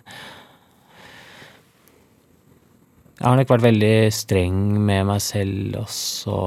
[3.19, 4.57] Jeg har nok vært veldig streng
[4.89, 6.39] med meg selv også.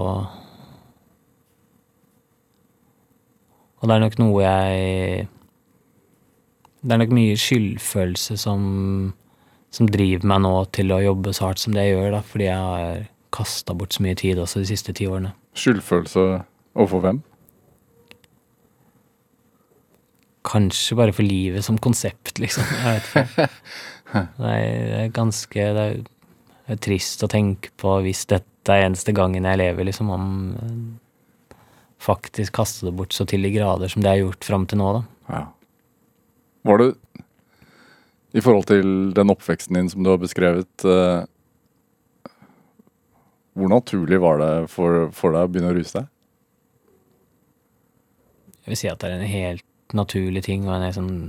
[3.78, 5.28] Og det er nok noe jeg
[6.82, 8.62] Det er nok mye skyldfølelse som,
[9.74, 12.48] som driver meg nå til å jobbe så hardt som det jeg gjør, da, fordi
[12.48, 13.08] jeg har
[13.38, 15.34] kasta bort så mye tid også de siste ti årene.
[15.58, 16.24] Skyldfølelse
[16.78, 17.20] overfor hvem?
[20.48, 22.64] Kanskje bare for livet som konsept, liksom.
[22.64, 23.50] Jeg vet ikke.
[24.08, 29.12] Det er, ganske det er, det er trist å tenke på hvis dette er eneste
[29.12, 30.30] gangen jeg lever, liksom, om
[32.02, 34.90] faktisk kaste det bort så til de grader som det er gjort fram til nå,
[35.00, 35.02] da.
[35.34, 35.44] Ja.
[36.68, 36.92] Var det
[38.38, 41.24] i forhold til den oppveksten din som du har beskrevet eh,
[43.58, 46.12] Hvor naturlig var det for, for deg å begynne å ruse deg?
[48.68, 51.20] Jeg vil si at det er en helt naturlig ting og en sånn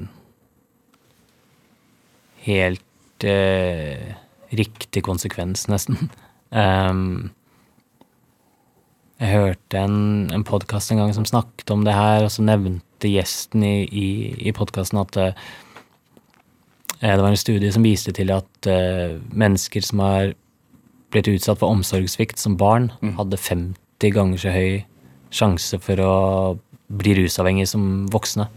[2.43, 4.17] helt eh,
[4.51, 6.11] riktig konsekvens, nesten.
[6.51, 7.31] Um,
[9.19, 13.11] jeg hørte en, en podkast en gang som snakket om det her, og så nevnte
[13.11, 14.09] gjesten i, i,
[14.47, 15.49] i podkasten at uh,
[17.03, 20.37] det var en studie som viste til at uh, mennesker som har
[21.11, 24.73] blitt utsatt for omsorgssvikt som barn, hadde 50 ganger så høy
[25.35, 26.15] sjanse for å
[26.89, 28.49] bli rusavhengig som voksne.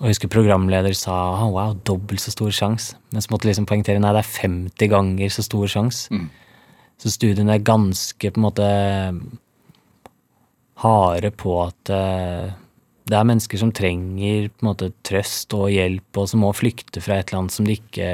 [0.00, 2.96] Og jeg husker programleder sa oh, wow, dobbelt så stor sjanse.
[3.12, 6.08] Men så måtte liksom poengtere nei, det er 50 ganger så stor sjanse.
[6.08, 6.30] Mm.
[7.00, 8.70] Så studiene er ganske på en måte
[10.80, 12.52] harde på at eh,
[13.10, 17.30] det er mennesker som trenger måte trøst og hjelp, og som må flykte fra et
[17.30, 18.08] eller annet som de ikke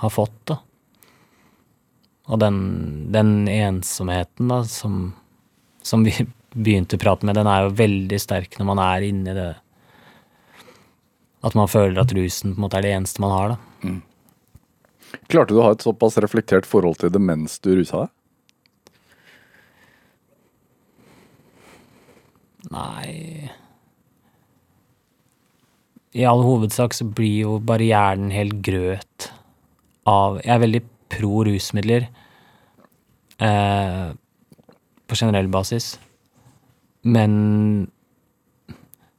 [0.00, 0.40] har fått.
[0.50, 0.58] da.
[2.30, 2.60] Og den,
[3.14, 5.00] den ensomheten da, som,
[5.82, 6.14] som vi
[6.54, 9.50] begynte å prate med, den er jo veldig sterk når man er inni det.
[11.46, 13.54] At man føler at rusen på en måte er det eneste man har.
[13.54, 13.98] da.
[15.30, 18.16] Klarte du å ha et såpass reflektert forhold til det mens du rusa deg?
[22.70, 23.50] Nei
[26.14, 29.30] I all hovedsak så blir jo bare hjernen helt grøt
[30.10, 32.06] av Jeg er veldig pro rusmidler
[33.42, 34.06] eh,
[35.10, 35.92] på generell basis.
[37.02, 37.32] Men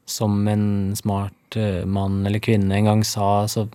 [0.08, 3.68] som en smart eh, mann eller kvinne en gang sa, så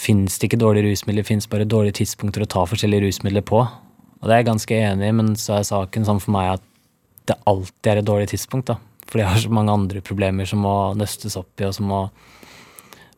[0.00, 3.64] fins det ikke dårlige rusmidler, fins bare dårlige tidspunkter å ta forskjellige rusmidler på.
[3.64, 6.70] Og det er jeg ganske enig i, men så er saken sånn for meg at
[7.28, 8.78] det alltid er et dårlig tidspunkt, da.
[9.08, 12.02] Fordi jeg har så mange andre problemer som må nøstes opp i, og som må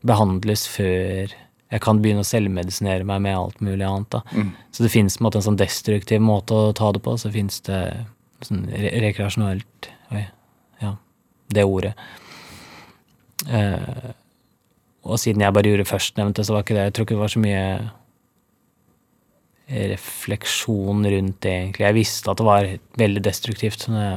[0.07, 1.33] behandles før
[1.67, 4.09] jeg kan begynne å selvmedisinere meg med alt mulig annet.
[4.13, 4.21] da.
[4.31, 4.53] Mm.
[4.71, 7.81] Så det fins en, en sånn destruktiv måte å ta det på, så fins det
[8.45, 10.21] sånn re rekreasjonelt Oi,
[10.79, 10.93] ja,
[11.51, 11.91] det ordet.
[13.51, 14.13] Eh,
[15.07, 17.33] og siden jeg bare gjorde førstnevnte, så var ikke det Jeg tror ikke det var
[17.33, 17.65] så mye
[19.67, 21.85] refleksjon rundt det, egentlig.
[21.85, 22.67] Jeg visste at det var
[22.99, 23.83] veldig destruktivt.
[23.83, 24.11] Sånn det,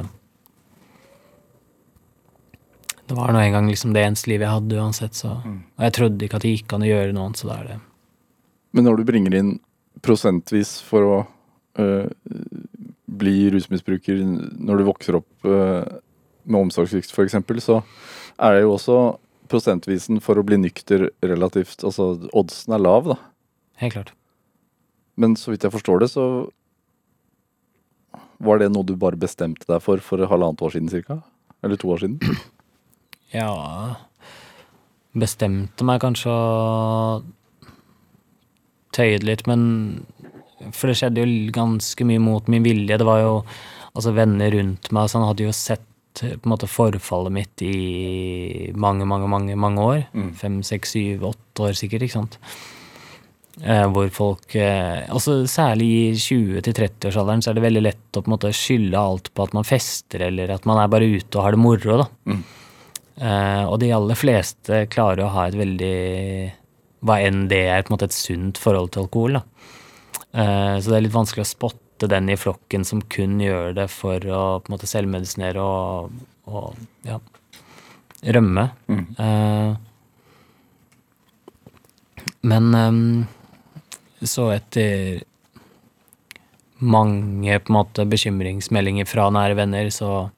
[3.11, 6.25] det var nå engang liksom det eneste livet jeg hadde uansett, så Og jeg trodde
[6.25, 7.79] ikke at det gikk an å gjøre noe annet, så da er det
[8.71, 9.51] Men når du bringer inn
[10.01, 11.17] prosentvis for å
[11.83, 12.07] øh,
[13.11, 15.83] bli rusmisbruker når du vokser opp øh,
[16.47, 17.81] med omsorgssvikt f.eks., så
[18.39, 19.01] er det jo også
[19.51, 23.19] prosentvisen for å bli nykter relativt Altså oddsen er lav, da.
[23.83, 24.15] Helt klart.
[25.21, 26.25] Men så vidt jeg forstår det, så
[28.41, 31.21] var det noe du bare bestemte deg for for halvannet år siden cirka?
[31.61, 32.19] Eller to år siden?
[33.31, 33.47] Ja
[35.15, 37.21] Bestemte meg kanskje å
[38.95, 39.61] tøye det litt, men
[40.75, 42.97] For det skjedde jo ganske mye mot min vilje.
[42.99, 43.31] Det var jo
[43.95, 45.87] altså venner rundt meg som hadde jo sett
[46.19, 50.03] på en måte forfallet mitt i mange, mange, mange mange år.
[50.13, 50.29] Mm.
[50.37, 52.37] Fem, seks, syv, åtte år sikkert, ikke sant.
[53.59, 58.29] Eh, hvor folk eh, altså Særlig i 20-30-årsalderen så er det veldig lett å på
[58.29, 61.45] en måte skylde alt på at man fester, eller at man er bare ute og
[61.45, 61.97] har det moro.
[62.03, 62.07] da.
[62.31, 62.41] Mm.
[63.21, 65.99] Eh, og de aller fleste klarer å ha et veldig
[67.01, 69.39] Hva enn det er, på en måte et sunt forhold til alkohol.
[69.39, 69.43] da.
[70.31, 74.15] Så det er litt vanskelig å spotte den i flokken som kun gjør det for
[74.15, 76.13] å på en måte selvmedisinere og,
[76.47, 76.77] og
[77.09, 77.17] ja,
[78.37, 78.67] rømme.
[78.87, 79.03] Mm.
[82.53, 83.01] Men ehm,
[84.27, 85.21] så etter
[86.81, 90.29] mange på en måte bekymringsmeldinger fra nære venner, så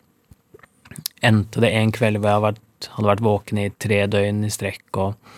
[1.23, 2.57] endte det en kveld hvor jeg
[2.93, 5.29] hadde vært våken i tre døgn i strekk og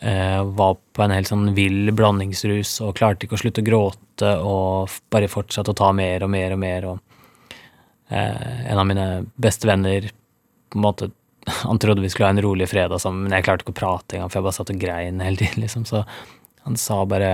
[0.00, 4.34] eh, var på en helt sånn vill blandingsrus og klarte ikke å slutte å gråte
[4.46, 6.86] og bare fortsatte å ta mer og mer og mer.
[6.92, 7.26] Og
[8.14, 10.10] eh, en av mine beste venner
[10.72, 11.12] på en måte
[11.66, 14.14] Han trodde vi skulle ha en rolig fredag sammen, men jeg klarte ikke å prate
[14.14, 15.82] engang, for jeg bare satt og grein hele tiden, liksom.
[15.82, 16.04] Så
[16.62, 17.30] han sa bare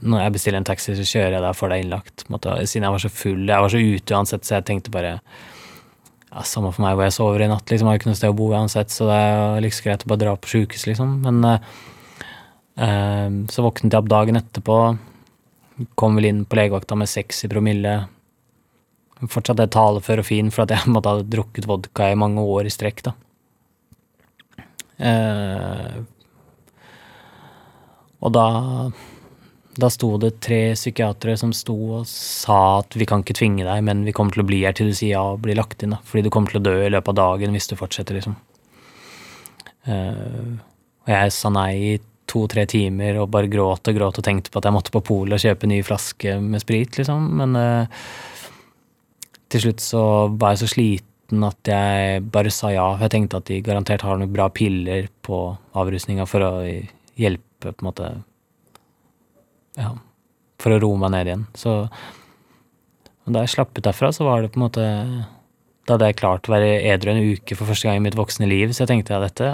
[0.00, 2.24] når jeg bestiller en taxi, så kjører jeg deg for deg innlagt.
[2.32, 3.42] Måte, siden jeg var så full.
[3.44, 7.14] Jeg var så ute uansett, så jeg tenkte bare ja, Samme for meg hvor jeg
[7.14, 7.90] sover i natt, liksom.
[7.90, 10.22] Jeg har ikke noe sted å bo uansett, så det er like greit å bare
[10.22, 11.12] dra på sjukehus, liksom.
[11.26, 11.74] Men uh,
[12.80, 14.78] uh, så våknet jeg opp dagen etterpå.
[16.00, 17.98] Kom vel inn på legevakta med seks i promille.
[19.28, 22.72] Fortsatt er talefør og fin, for at jeg måtte ha drukket vodka i mange år
[22.72, 23.14] i strekk, da.
[24.94, 26.02] Uh,
[28.24, 28.46] og da
[29.74, 33.82] da sto det tre psykiatere som sto og sa at vi kan ikke tvinge deg,
[33.86, 35.96] men vi kommer til å bli her til du sier ja og blir lagt inn.
[35.96, 38.36] da, Fordi du kommer til å dø i løpet av dagen hvis du fortsetter, liksom.
[39.84, 40.54] Uh,
[41.04, 41.96] og jeg sa nei i
[42.30, 45.36] to-tre timer og bare gråt og gråt og tenkte på at jeg måtte på polet
[45.36, 47.26] og kjøpe en ny flaske med sprit, liksom.
[47.42, 48.06] Men uh,
[49.52, 52.92] til slutt så var jeg så sliten at jeg bare sa ja.
[53.02, 56.52] Jeg tenkte at de garantert har noen bra piller på avrusninga for å
[57.18, 58.10] hjelpe på en måte
[59.78, 59.94] ja,
[60.60, 61.46] for å roe meg ned igjen.
[61.58, 61.78] Så
[63.24, 64.84] da jeg slapp ut derfra, så var det på en måte
[65.84, 68.48] Da hadde jeg klart å være edru en uke for første gang i mitt voksne
[68.48, 69.50] liv, så jeg tenkte ja, dette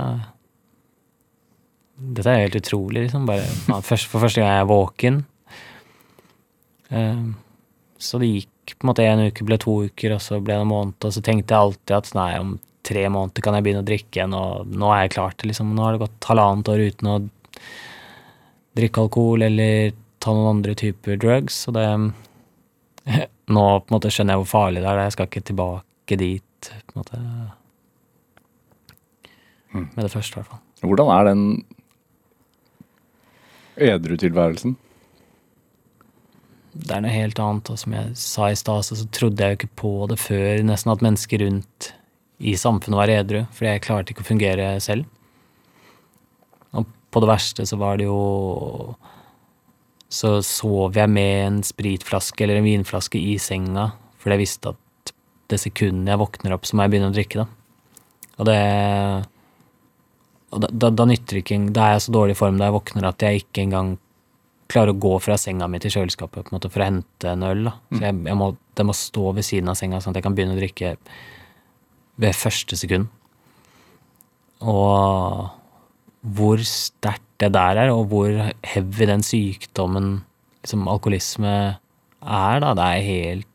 [2.01, 3.27] Dette er helt utrolig, liksom.
[3.29, 3.45] Bare,
[3.85, 5.19] for første gang jeg er våken.
[6.97, 7.27] Eh,
[8.01, 10.65] så det gikk på en måte én uke, ble to uker, og så ble det
[10.65, 12.55] en måned, og så tenkte jeg alltid at nei, om
[12.89, 15.75] tre måneder kan jeg begynne å drikke igjen, og nå er jeg klar til liksom
[15.77, 17.19] Nå har det gått halvannet år uten å
[18.81, 21.63] drikke alkohol eller ta noen andre typer drugs.
[21.71, 21.87] Og det
[23.51, 25.01] Nå på en måte skjønner jeg hvor farlig det er.
[25.07, 27.23] Jeg skal ikke tilbake dit på en måte,
[29.71, 29.85] Mm.
[29.95, 30.59] med det første, i hvert fall.
[30.83, 31.43] Hvordan er den
[33.79, 34.73] edrutilværelsen?
[36.75, 37.71] Det er noe helt annet.
[37.71, 40.93] Og som jeg sa i stad, så trodde jeg jo ikke på det før nesten
[40.93, 41.93] at mennesker rundt
[42.41, 45.07] i samfunnet var edru, fordi jeg klarte ikke å fungere selv.
[47.11, 48.95] På det verste så var det jo
[50.11, 55.13] Så sov jeg med en spritflaske eller en vinflaske i senga, fordi jeg visste at
[55.51, 57.47] det sekundet jeg våkner opp, så må jeg begynne å drikke, da.
[58.41, 58.61] Og det
[60.51, 62.79] Og da, da, da nytter ikke Da er jeg så dårlig i form da jeg
[62.79, 63.99] våkner at jeg ikke engang
[64.71, 67.43] klarer å gå fra senga mi til kjøleskapet på en måte for å hente en
[67.43, 67.65] øl.
[67.67, 67.73] da.
[67.91, 70.37] Så jeg, jeg må, det må stå ved siden av senga, sånn at jeg kan
[70.37, 70.93] begynne å drikke
[72.23, 73.11] ved første sekund.
[74.61, 75.49] Og
[76.21, 78.29] hvor sterkt det der er, og hvor
[78.67, 80.21] heavy den sykdommen,
[80.61, 81.55] liksom alkoholisme,
[82.21, 83.47] er, da, det er helt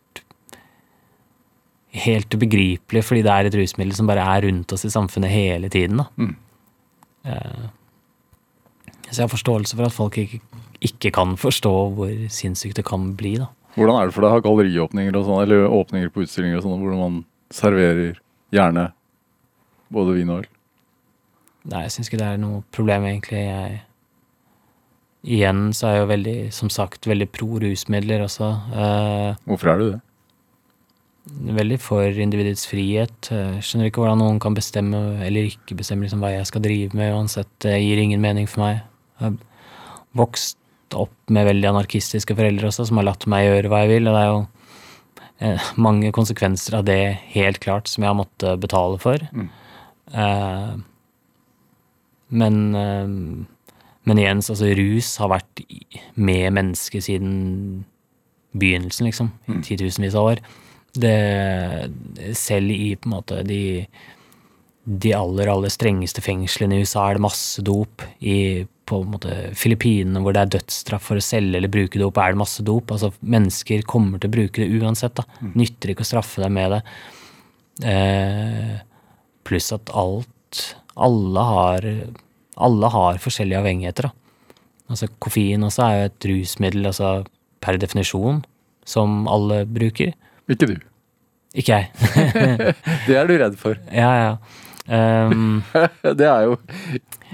[1.96, 5.70] Helt ubegripelig, fordi det er et rusmiddel som bare er rundt oss i samfunnet hele
[5.72, 6.02] tiden.
[6.02, 6.06] da.
[6.20, 6.34] Mm.
[7.24, 7.70] Eh,
[9.08, 10.42] så jeg har forståelse for at folk ikke,
[10.84, 13.38] ikke kan forstå hvor sinnssykt det kan bli.
[13.40, 13.48] da.
[13.78, 16.66] Hvordan er det for deg å ha galleriåpninger og sånn, eller åpninger på utstillinger og
[16.68, 17.18] sånn, hvor man
[17.56, 18.20] serverer
[18.52, 18.90] gjerne
[19.96, 20.52] både vin og øl?
[21.72, 23.42] Nei, jeg syns ikke det er noe problem, egentlig.
[23.42, 23.80] Jeg,
[25.26, 28.52] igjen så er jeg jo veldig, som sagt, veldig pro rusmidler også.
[28.76, 30.02] Eh, Hvorfor er du det?
[31.26, 33.32] veldig for individets frihet.
[33.32, 36.98] Jeg skjønner ikke hvordan noen kan bestemme eller ikke bestemme liksom, hva jeg skal drive
[36.98, 37.50] med uansett.
[37.66, 38.84] Det gir ingen mening for meg.
[39.18, 39.40] Jeg har
[40.22, 40.60] vokst
[40.96, 44.10] opp med veldig anarkistiske foreldre også, som har latt meg gjøre hva jeg vil.
[44.12, 44.42] Og det er jo
[45.50, 47.00] eh, mange konsekvenser av det,
[47.34, 49.26] helt klart, som jeg har måttet betale for.
[49.34, 49.50] Mm.
[50.14, 50.76] Eh,
[52.30, 53.46] men eh,
[54.06, 55.64] men igjen, altså, rus har vært
[56.16, 57.86] med mennesket siden
[58.54, 59.32] begynnelsen, liksom.
[59.48, 59.62] I Mm.
[59.66, 60.40] titusenvis av år.
[60.94, 63.88] Det, selv i på en måte de,
[64.86, 68.06] de aller, aller strengeste fengslene i USA er det masse dop.
[68.22, 72.18] I på en måte Filippinene, hvor det er dødsstraff for å selge eller bruke dop,
[72.22, 72.94] er det masse dop.
[72.94, 75.16] Altså, mennesker kommer til å bruke det uansett.
[75.18, 75.26] da.
[75.42, 76.82] Nytter ikke å straffe dem med det.
[77.90, 78.76] Eh,
[79.44, 81.88] pluss at alt Alle har
[82.56, 84.08] alle har forskjellige avhengigheter.
[84.08, 84.12] da.
[84.90, 87.10] Altså Koffein også er jo et rusmiddel altså
[87.60, 88.44] per definisjon,
[88.88, 90.14] som alle bruker.
[90.48, 90.76] Ikke du.
[91.56, 91.90] Ikke jeg.
[93.08, 93.76] Det er du redd for.
[93.92, 94.38] ja, ja.
[94.88, 95.64] Um,
[96.20, 96.58] Det er jo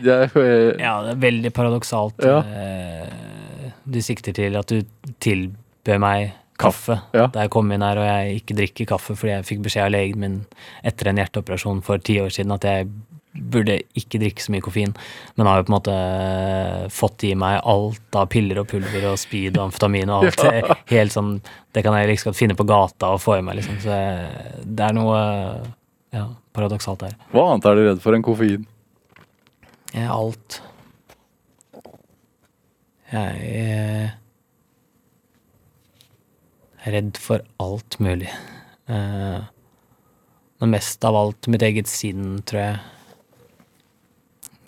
[0.02, 2.24] det er jo eh, ja, det er veldig paradoksalt.
[2.26, 2.40] Ja.
[2.42, 4.82] Eh, Du sikter til at du
[5.22, 6.32] tilbød meg
[6.62, 7.28] kaffe Ja.
[7.34, 9.92] da jeg kom inn her, og jeg ikke drikker kaffe fordi jeg fikk beskjed av
[9.94, 10.36] legen min
[10.86, 12.88] etter en hjerteoperasjon for ti år siden at jeg
[13.32, 14.92] burde ikke drikke så mye koffein,
[15.38, 15.98] men har jo på en måte
[16.92, 20.42] fått i meg alt av piller og pulver og speed og amfetamin og alt.
[20.44, 21.38] det Helt sånn
[21.72, 23.78] Det kan jeg liksom finne på gata og få i meg, liksom.
[23.84, 24.00] Så
[24.68, 25.20] det er noe
[26.12, 27.16] ja, paradoksalt her.
[27.32, 28.66] Hva annet er du redd for enn koffein?
[29.92, 30.62] Jeg er alt.
[33.12, 34.18] Jeg
[36.82, 38.30] jeg er redd for alt mulig.
[38.90, 39.42] Eh,
[40.62, 42.80] Men mest av alt mitt eget sinn, tror jeg.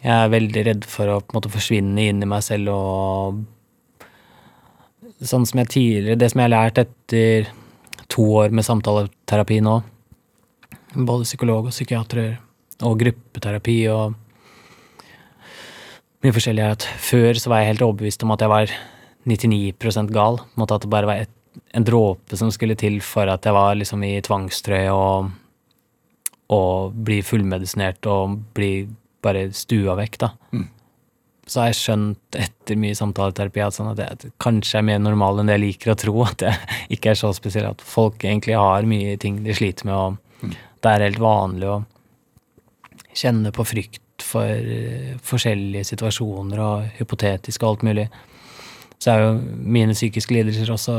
[0.03, 3.43] Jeg er veldig redd for å på en måte forsvinne inn i meg selv og
[5.23, 7.47] Sånn som jeg tidligere Det som jeg har lært etter
[8.11, 9.77] to år med samtaleterapi nå,
[10.93, 12.35] både psykolog og psykiater
[12.85, 14.19] og gruppeterapi og
[16.23, 18.73] mye forskjellig er at før så var jeg helt overbevist om at jeg var
[19.27, 20.37] 99% gal.
[20.39, 21.33] På en måte at det bare var et,
[21.75, 25.33] en dråpe som skulle til for at jeg var liksom i tvangstrøye og,
[26.53, 28.71] og bli fullmedisinert og bli
[29.24, 30.34] bare stua vekk, da.
[31.43, 35.41] Så har jeg skjønt etter mye samtaleterapi at, sånn at jeg kanskje er mer normal
[35.41, 36.13] enn det jeg liker å tro.
[36.24, 36.59] At jeg
[36.95, 37.67] ikke er så spesiell.
[37.74, 40.53] At folk egentlig har mye ting de sliter med, og
[40.84, 41.82] det er helt vanlig å
[43.13, 48.07] kjenne på frykt for eh, forskjellige situasjoner og hypotetisk og alt mulig.
[49.03, 49.32] Så er jo
[49.76, 50.93] mine psykiske lidelser også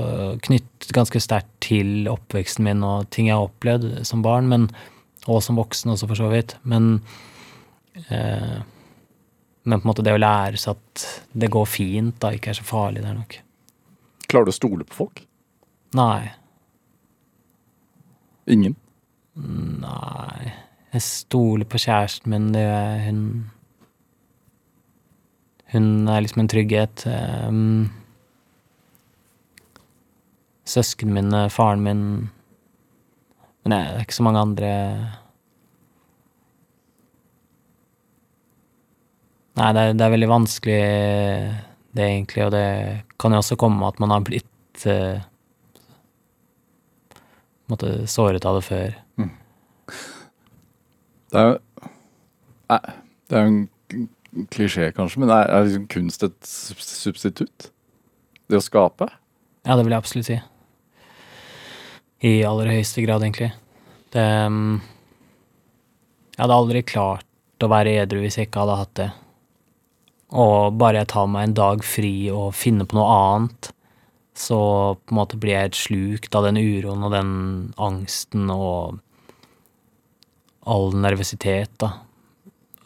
[0.44, 4.66] knyttet ganske sterkt til oppveksten min og ting jeg har opplevd som barn, men,
[5.24, 6.58] og som voksen også, for så vidt.
[6.68, 6.98] Men,
[7.94, 12.58] men på en måte det å lære seg at det går fint, da ikke er
[12.58, 13.38] så farlig, det er nok.
[14.28, 15.22] Klarer du å stole på folk?
[15.94, 16.32] Nei.
[18.50, 18.76] Ingen?
[19.34, 20.52] Nei.
[20.94, 23.04] Jeg stoler på kjæresten min, det jeg.
[23.08, 23.50] Hun
[25.74, 27.02] Hun er liksom en trygghet.
[27.06, 27.90] Um,
[30.64, 32.30] Søsknene mine, faren min
[33.64, 34.70] Men det er ikke så mange andre
[39.54, 40.78] Nei, det er, det er veldig vanskelig,
[41.94, 42.66] det egentlig, og det
[43.22, 45.22] kan jo også komme med at man har blitt uh,
[47.70, 48.96] måtte såret av det før.
[51.30, 51.60] Det er jo
[52.70, 52.80] Nei,
[53.28, 57.68] Det er jo en klisjé, kanskje, men er, er liksom kunst et substitutt?
[58.50, 59.06] Det å skape?
[59.64, 60.38] Ja, det vil jeg absolutt si.
[62.24, 63.52] I aller høyeste grad, egentlig.
[64.14, 64.80] Det um,
[66.34, 69.10] Jeg hadde aldri klart å være edru hvis jeg ikke hadde hatt det.
[70.32, 73.70] Og bare jeg tar meg en dag fri og finner på noe annet,
[74.34, 74.56] så
[74.98, 77.34] på en måte blir jeg helt slukt av den uroen og den
[77.78, 78.98] angsten og
[80.66, 81.92] all nervøsitet, da.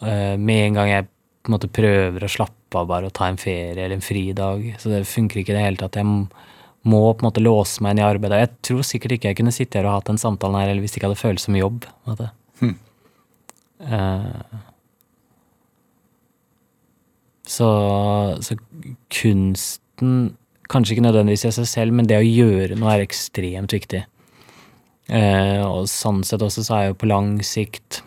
[0.03, 3.30] Eh, Med en gang jeg på en måte prøver å slappe av bare og ta
[3.30, 5.97] en ferie eller en fridag, så det funker ikke i det hele tatt.
[5.97, 8.43] Jeg må på en måte låse meg inn i arbeidet.
[8.43, 10.93] Jeg tror sikkert ikke jeg kunne sitte her og hatt den samtalen her eller hvis
[10.93, 11.86] det ikke hadde føltes som jobb.
[12.11, 12.28] Vet du.
[12.28, 12.74] måte.
[13.78, 14.59] Eh,
[17.49, 17.70] så,
[18.44, 18.59] så
[19.12, 20.36] kunsten
[20.68, 24.03] Kanskje ikke nødvendigvis i seg selv, men det å gjøre noe er ekstremt viktig.
[25.09, 28.03] Eh, og sånn sett også så har jeg jo på lang sikt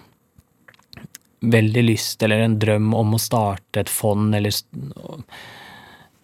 [1.42, 4.54] veldig lyst, eller en drøm om å starte et fond, eller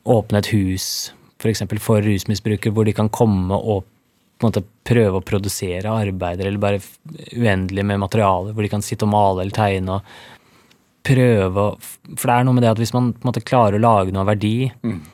[0.05, 0.87] åpne et hus,
[1.41, 3.89] for eksempel for rusmisbrukere, hvor de kan komme og
[4.45, 6.81] måte prøve å produsere arbeider, eller bare
[7.33, 10.17] uendelig med materiale, hvor de kan sitte og male eller tegne og
[11.07, 13.77] prøve å For det er noe med det at hvis man på en måte klarer
[13.79, 14.69] å lage noe av verdi,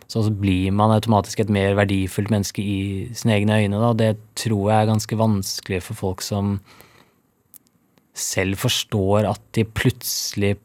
[0.10, 2.80] så blir man automatisk et mer verdifullt menneske i
[3.18, 3.82] sine egne øyne.
[3.82, 3.94] Da.
[3.94, 6.58] Det tror jeg er ganske vanskelig for folk som
[8.14, 10.58] selv forstår at de plutselig,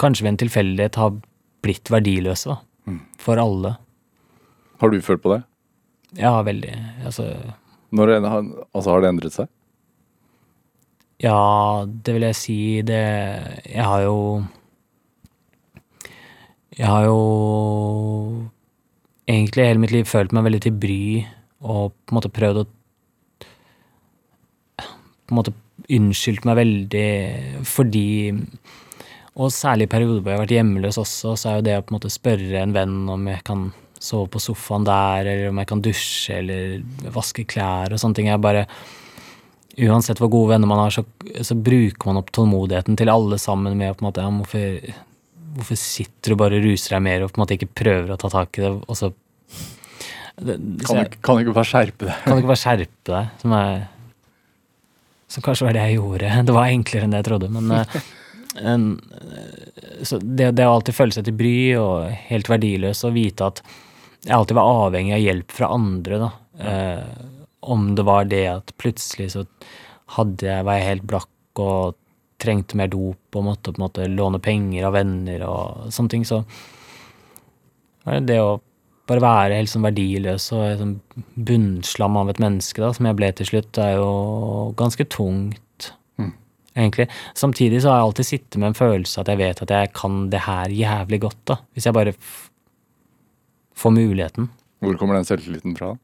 [0.00, 1.18] kanskje ved en tilfeldighet, har
[1.64, 2.54] blitt verdiløse.
[2.54, 2.96] Da.
[3.20, 3.76] For alle.
[4.80, 5.42] Har du følt på det?
[6.16, 6.72] Ja, veldig.
[7.04, 7.26] Altså,
[7.92, 9.48] Når det, altså, har det endret seg?
[11.18, 13.02] Ja, det vil jeg si det
[13.66, 14.18] Jeg har jo
[16.78, 17.16] Jeg har jo
[19.26, 21.00] egentlig hele mitt liv følt meg veldig til bry
[21.58, 22.66] og på en måte prøvd å
[24.78, 25.56] På en måte
[25.98, 27.08] unnskyldt meg veldig
[27.66, 28.06] fordi
[29.34, 31.82] Og særlig i perioder hvor jeg har vært hjemmeløs også, så er jo det å
[31.82, 33.66] på en måte spørre en venn om jeg kan
[33.98, 38.30] sove på sofaen der, eller om jeg kan dusje eller vaske klær og sånne ting.
[38.30, 38.66] Jeg bare
[39.86, 41.04] uansett hvor gode venner man har, så,
[41.44, 44.94] så bruker man opp tålmodigheten til alle sammen med på en måte ja, hvorfor,
[45.58, 48.18] hvorfor sitter du bare og ruser deg mer og på en måte ikke prøver å
[48.20, 49.12] ta tak i det, og så
[50.38, 50.54] det,
[50.86, 52.18] Kan jeg- kan ikke bare skjerpe deg?
[52.24, 53.30] kan ikke bare skjerpe deg?
[53.42, 53.88] Som, er,
[55.28, 56.30] som kanskje var det jeg gjorde.
[56.48, 57.48] Det var enklere enn det jeg trodde.
[57.56, 57.96] Men eh,
[58.72, 58.84] en,
[59.18, 63.50] eh, så det, det å alltid føle seg til bry og helt verdiløs og vite
[63.50, 63.62] at
[64.26, 66.30] jeg alltid var avhengig av hjelp fra andre, da.
[66.58, 67.26] Eh,
[67.60, 69.44] om det var det at plutselig så
[70.16, 71.96] hadde jeg, var jeg helt blakk og
[72.38, 76.24] trengte mer dop og måtte på en måte låne penger av venner og sånne ting,
[76.24, 76.44] så
[78.04, 78.60] var det det å
[79.08, 80.94] bare være helt sånn verdiløs og sånn
[81.34, 84.12] bunnslam av et menneske, da, som jeg ble til slutt, er jo
[84.78, 85.64] ganske tungt,
[86.18, 86.32] Mm.
[86.76, 87.08] egentlig.
[87.34, 90.28] Samtidig så har jeg alltid sittet med en følelse at jeg vet at jeg kan
[90.30, 91.56] det her jævlig godt, da.
[91.74, 92.14] Hvis jeg bare
[93.78, 94.50] får muligheten.
[94.80, 95.96] Hvor kommer den selvtilliten fra?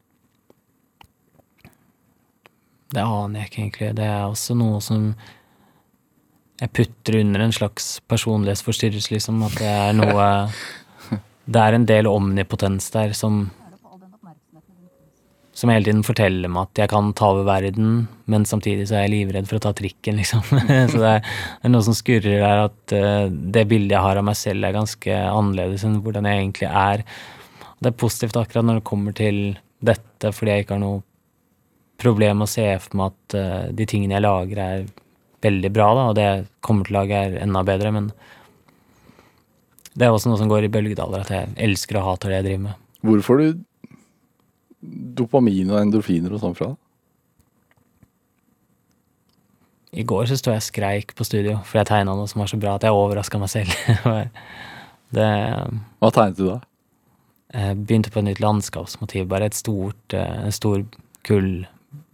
[2.95, 3.91] Det aner jeg ikke egentlig.
[3.97, 5.09] Det er også noe som
[6.61, 9.43] jeg putter under en slags personlighetsforstyrrelse, liksom.
[9.47, 10.27] At det er noe
[11.45, 13.49] Det er en del omnipotens der som
[15.55, 19.05] Som hele tiden forteller meg at jeg kan ta over verden, men samtidig så er
[19.05, 20.41] jeg livredd for å ta trikken, liksom.
[20.91, 24.35] så det er, noe som skurrer der, at eh, det bildet jeg har av meg
[24.35, 27.05] selv, er ganske annerledes enn hvordan jeg egentlig er.
[27.79, 29.39] Det er positivt akkurat når det kommer til
[29.79, 30.99] dette, fordi jeg ikke har noe
[32.01, 34.87] problem å se for meg at uh, de tingene jeg lager, er
[35.45, 37.91] veldig bra, da, og det jeg kommer til å lage, er enda bedre.
[37.95, 38.09] Men
[39.95, 42.47] det er også noe som går i bølgedaler, at jeg elsker og hater det jeg
[42.49, 42.81] driver med.
[43.05, 43.47] Hvor får du
[45.15, 46.73] dopamin og endorfiner og sånn fra?
[49.95, 52.51] I går så sto jeg og skreik på studio, for jeg tegna noe som var
[52.51, 53.75] så bra at jeg overraska meg selv.
[55.15, 55.29] det
[56.01, 56.57] Hva tegnet du da?
[57.55, 59.29] Jeg begynte på et nytt landskapsmotiv.
[59.31, 60.83] Bare et stort, eh, en stor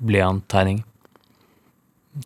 [0.01, 0.83] kullblyanttegning.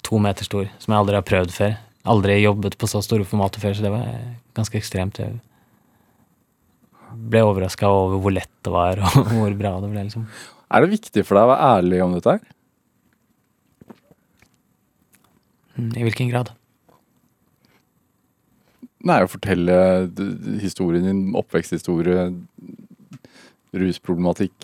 [0.04, 1.76] To meter stor, som jeg aldri har prøvd før.
[2.06, 4.06] Aldri jobbet på så store formater før, så det var
[4.56, 5.20] ganske ekstremt.
[5.20, 5.40] Jeg
[7.30, 10.04] ble overraska over hvor lett det var, og hvor bra det ble.
[10.08, 10.28] liksom.
[10.72, 12.52] Er det viktig for deg å være ærlig om dette her?
[15.76, 16.54] Mm, I hvilken grad?
[19.06, 19.76] Nei, å fortelle
[20.64, 22.32] historien din, oppveksthistorie,
[23.76, 24.56] rusproblematikk.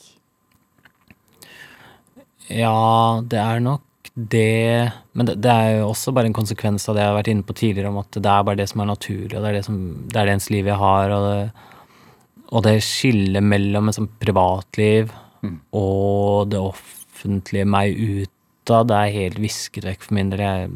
[2.52, 6.98] Ja, det er nok det Men det, det er jo også bare en konsekvens av
[6.98, 8.90] det jeg har vært inne på tidligere, om at det er bare det som er
[8.90, 9.78] naturlig, og det er det, som,
[10.08, 14.18] det, er det ens liv jeg har, og det, og det skillet mellom et sånt
[14.20, 15.58] privatliv Mm.
[15.74, 20.44] og det offentlige meg utad, det er helt visket vekk for min del.
[20.46, 20.70] Jeg,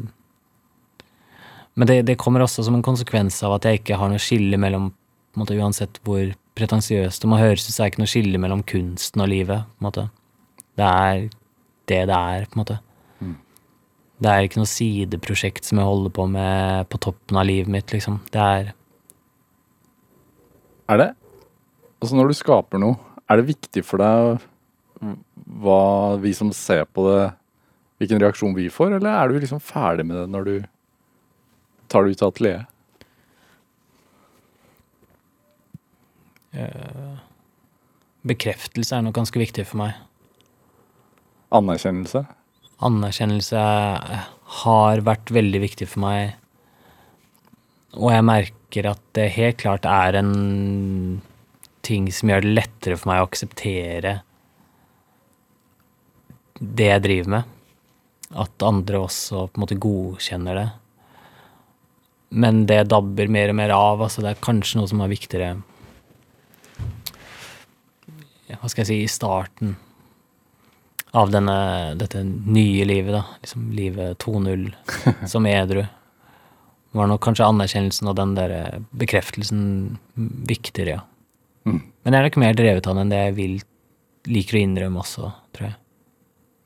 [1.76, 4.58] men det, det kommer også som en konsekvens av at jeg ikke har noe skille
[4.58, 4.90] mellom
[5.38, 8.64] måte, Uansett hvor pretensiøst det må høres ut, så er det ikke noe skille mellom
[8.66, 9.68] kunsten og livet.
[9.86, 11.26] Det er
[11.90, 12.78] det det er, på en måte.
[13.20, 13.36] Mm.
[14.22, 17.94] Det er ikke noe sideprosjekt som jeg holder på med på toppen av livet mitt,
[17.94, 18.20] liksom.
[18.32, 18.74] Det er
[20.88, 21.14] Er det
[21.96, 24.44] Altså, når du skaper noe, er det viktig for deg
[25.60, 27.32] hva vi som ser på det,
[27.98, 30.56] hvilken reaksjon vi får, eller er du liksom ferdig med det når du
[31.88, 32.66] tar det ut av atelieret?
[38.26, 39.96] Bekreftelse er nok ganske viktig for meg.
[41.54, 42.24] Anerkjennelse?
[42.86, 43.60] Anerkjennelse
[44.62, 46.34] har vært veldig viktig for meg.
[47.96, 50.32] Og jeg merker at det helt klart er en
[51.86, 54.16] ting som gjør det lettere for meg å akseptere
[56.58, 57.54] det jeg driver med.
[58.42, 60.68] At andre også på en måte godkjenner det.
[62.36, 64.02] Men det dabber mer og mer av.
[64.02, 65.54] altså Det er kanskje noe som er viktigere
[68.50, 69.76] Hva skal jeg si i starten
[71.12, 73.22] av denne, dette nye livet, da.
[73.42, 74.66] Liksom livet 2.0
[75.32, 75.84] som edru.
[76.96, 78.54] Var nok kanskje anerkjennelsen og den der
[78.96, 79.62] bekreftelsen
[80.48, 81.02] viktigere, ja.
[81.66, 81.80] Mm.
[82.02, 83.56] Men jeg er nok mer drevet av den enn det jeg vil,
[84.30, 85.76] liker å innrømme også, tror jeg.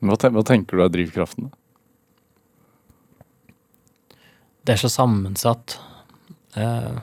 [0.01, 1.49] Hva, ten hva tenker du er drivkraften?
[1.49, 1.57] da?
[4.61, 5.79] Det er så sammensatt.
[6.55, 6.99] Eh,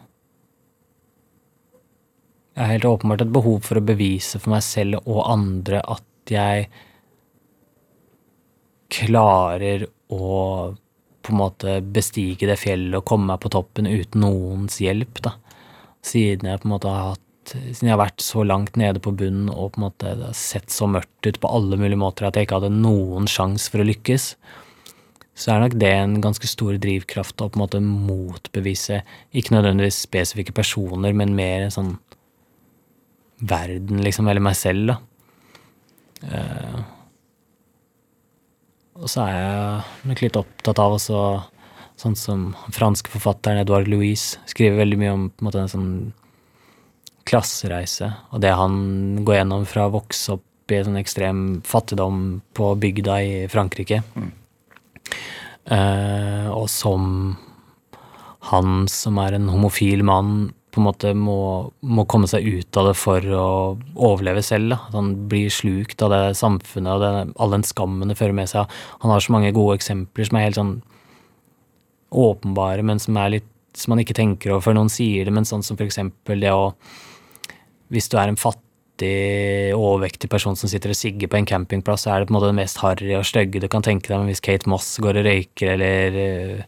[2.58, 6.32] Jeg har helt åpenbart et behov for å bevise for meg selv og andre at
[6.32, 6.64] jeg
[8.92, 10.74] klarer å
[11.22, 15.34] på en måte bestige det fjellet og komme meg på toppen uten noens hjelp, da.
[16.04, 19.14] Siden jeg på en måte har hatt Siden jeg har vært så langt nede på
[19.16, 22.36] bunnen og på en måte har sett så mørkt ut på alle mulige måter at
[22.36, 24.26] jeg ikke hadde noen sjanse for å lykkes,
[25.32, 29.00] så er nok det en ganske stor drivkraft å på en måte motbevise
[29.32, 31.94] ikke nødvendigvis spesifikke personer, men mer sånn
[33.40, 34.98] verden, liksom, eller meg selv, da.
[36.28, 36.78] Eh,
[38.98, 41.22] og så er jeg nok litt opptatt av også
[41.98, 42.44] sånn som
[42.74, 45.90] franske forfatteren Edouard Louise skriver veldig mye om på en måte en sånn
[47.28, 52.22] klassereise, og det han går gjennom fra å vokse opp i en sånn ekstrem fattigdom
[52.56, 54.00] på bygda i Frankrike,
[55.68, 57.04] eh, og som
[58.48, 61.38] han som er en homofil mann, på en måte må,
[61.80, 63.48] må komme seg ut av det for å
[63.94, 64.76] overleve selv.
[64.76, 68.68] At han blir slukt av det samfunnet og all den skammen det fører med seg.
[69.04, 70.74] Han har så mange gode eksempler som er helt sånn
[72.08, 73.48] åpenbare, men som er litt
[73.78, 76.54] som man ikke tenker over før noen sier det, men sånn som for eksempel det
[76.54, 76.72] å
[77.88, 82.10] Hvis du er en fattig, overvektig person som sitter og sigger på en campingplass, så
[82.12, 84.28] er det på en måte det mest harry og stygge du kan tenke deg, men
[84.28, 86.66] hvis Kate Moss går og røyker, eller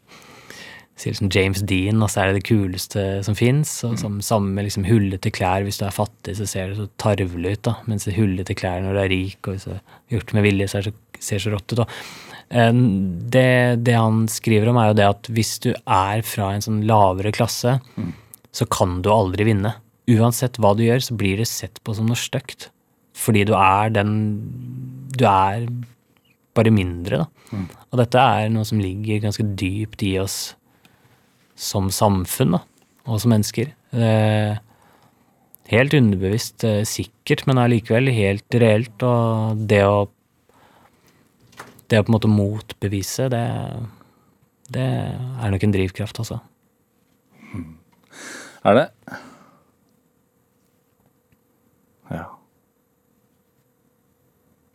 [1.00, 3.72] sier liksom James Dean, og så er det det kuleste som fins.
[3.88, 5.64] Og som samme med liksom hullete klær.
[5.66, 7.76] Hvis du er fattig, så ser det så tarvelig ut, da.
[7.90, 9.84] Mens hullete klær når du er rik, og hvis du har
[10.16, 11.82] gjort med vilje, så, så ser så rått ut.
[11.82, 11.88] da.
[12.50, 13.46] Det,
[13.86, 17.32] det, han skriver om, er jo det at hvis du er fra en sånn lavere
[17.34, 18.10] klasse, mm.
[18.56, 19.76] så kan du aldri vinne.
[20.10, 22.68] Uansett hva du gjør, så blir det sett på som noe stygt.
[23.20, 24.12] Fordi du er den
[25.12, 25.66] Du er
[26.56, 27.26] bare mindre, da.
[27.50, 27.66] Mm.
[27.90, 30.54] Og dette er noe som ligger ganske dypt i oss
[31.60, 32.64] som samfunn, da.
[33.10, 33.72] Og som mennesker.
[35.70, 39.02] helt underbevisst, eh, sikkert, men allikevel helt reelt.
[39.02, 40.08] Og det å
[41.90, 43.42] det å på en måte motbevise, det,
[44.70, 46.38] det er nok en drivkraft, altså.
[48.60, 48.84] Er det?
[52.12, 52.26] Ja.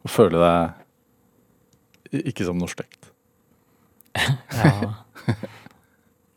[0.04, 3.12] Å føle deg ikke som stygt.
[4.60, 4.92] ja.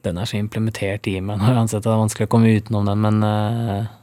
[0.06, 3.06] Den er så implementert i meg nå, uansett det er vanskelig å komme utenom den,
[3.06, 3.94] men uh,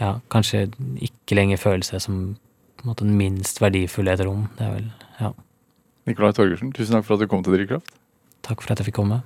[0.00, 0.66] Ja, kanskje
[1.04, 2.14] ikke lenger føle seg som
[2.88, 4.48] måte den minst verdifulle i et rom.
[4.58, 4.88] Det er vel,
[5.20, 5.30] ja.
[6.08, 7.92] Nikolai Torgersen, tusen takk for at du kom til Drivkraft.
[8.42, 9.20] Takk for at jeg fikk komme.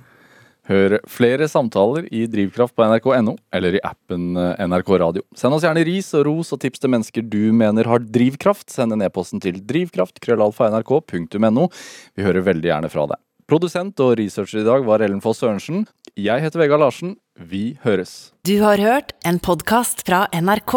[0.67, 5.23] Hør flere samtaler i Drivkraft på nrk.no eller i appen eh, NRK Radio.
[5.37, 8.67] Send oss gjerne ris og ros og tips til mennesker du mener har drivkraft.
[8.73, 13.23] Send en e-posten til drivkraft-nrk.no Vi hører veldig gjerne fra deg.
[13.47, 15.85] Produsent og researcher i dag var Ellen Foss Sørensen.
[16.19, 17.13] Jeg heter Vegard Larsen.
[17.39, 18.33] Vi høres.
[18.43, 20.73] Du har hørt en podkast fra NRK.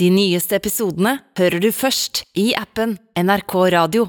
[0.00, 4.08] De nyeste episodene hører du først i appen NRK Radio.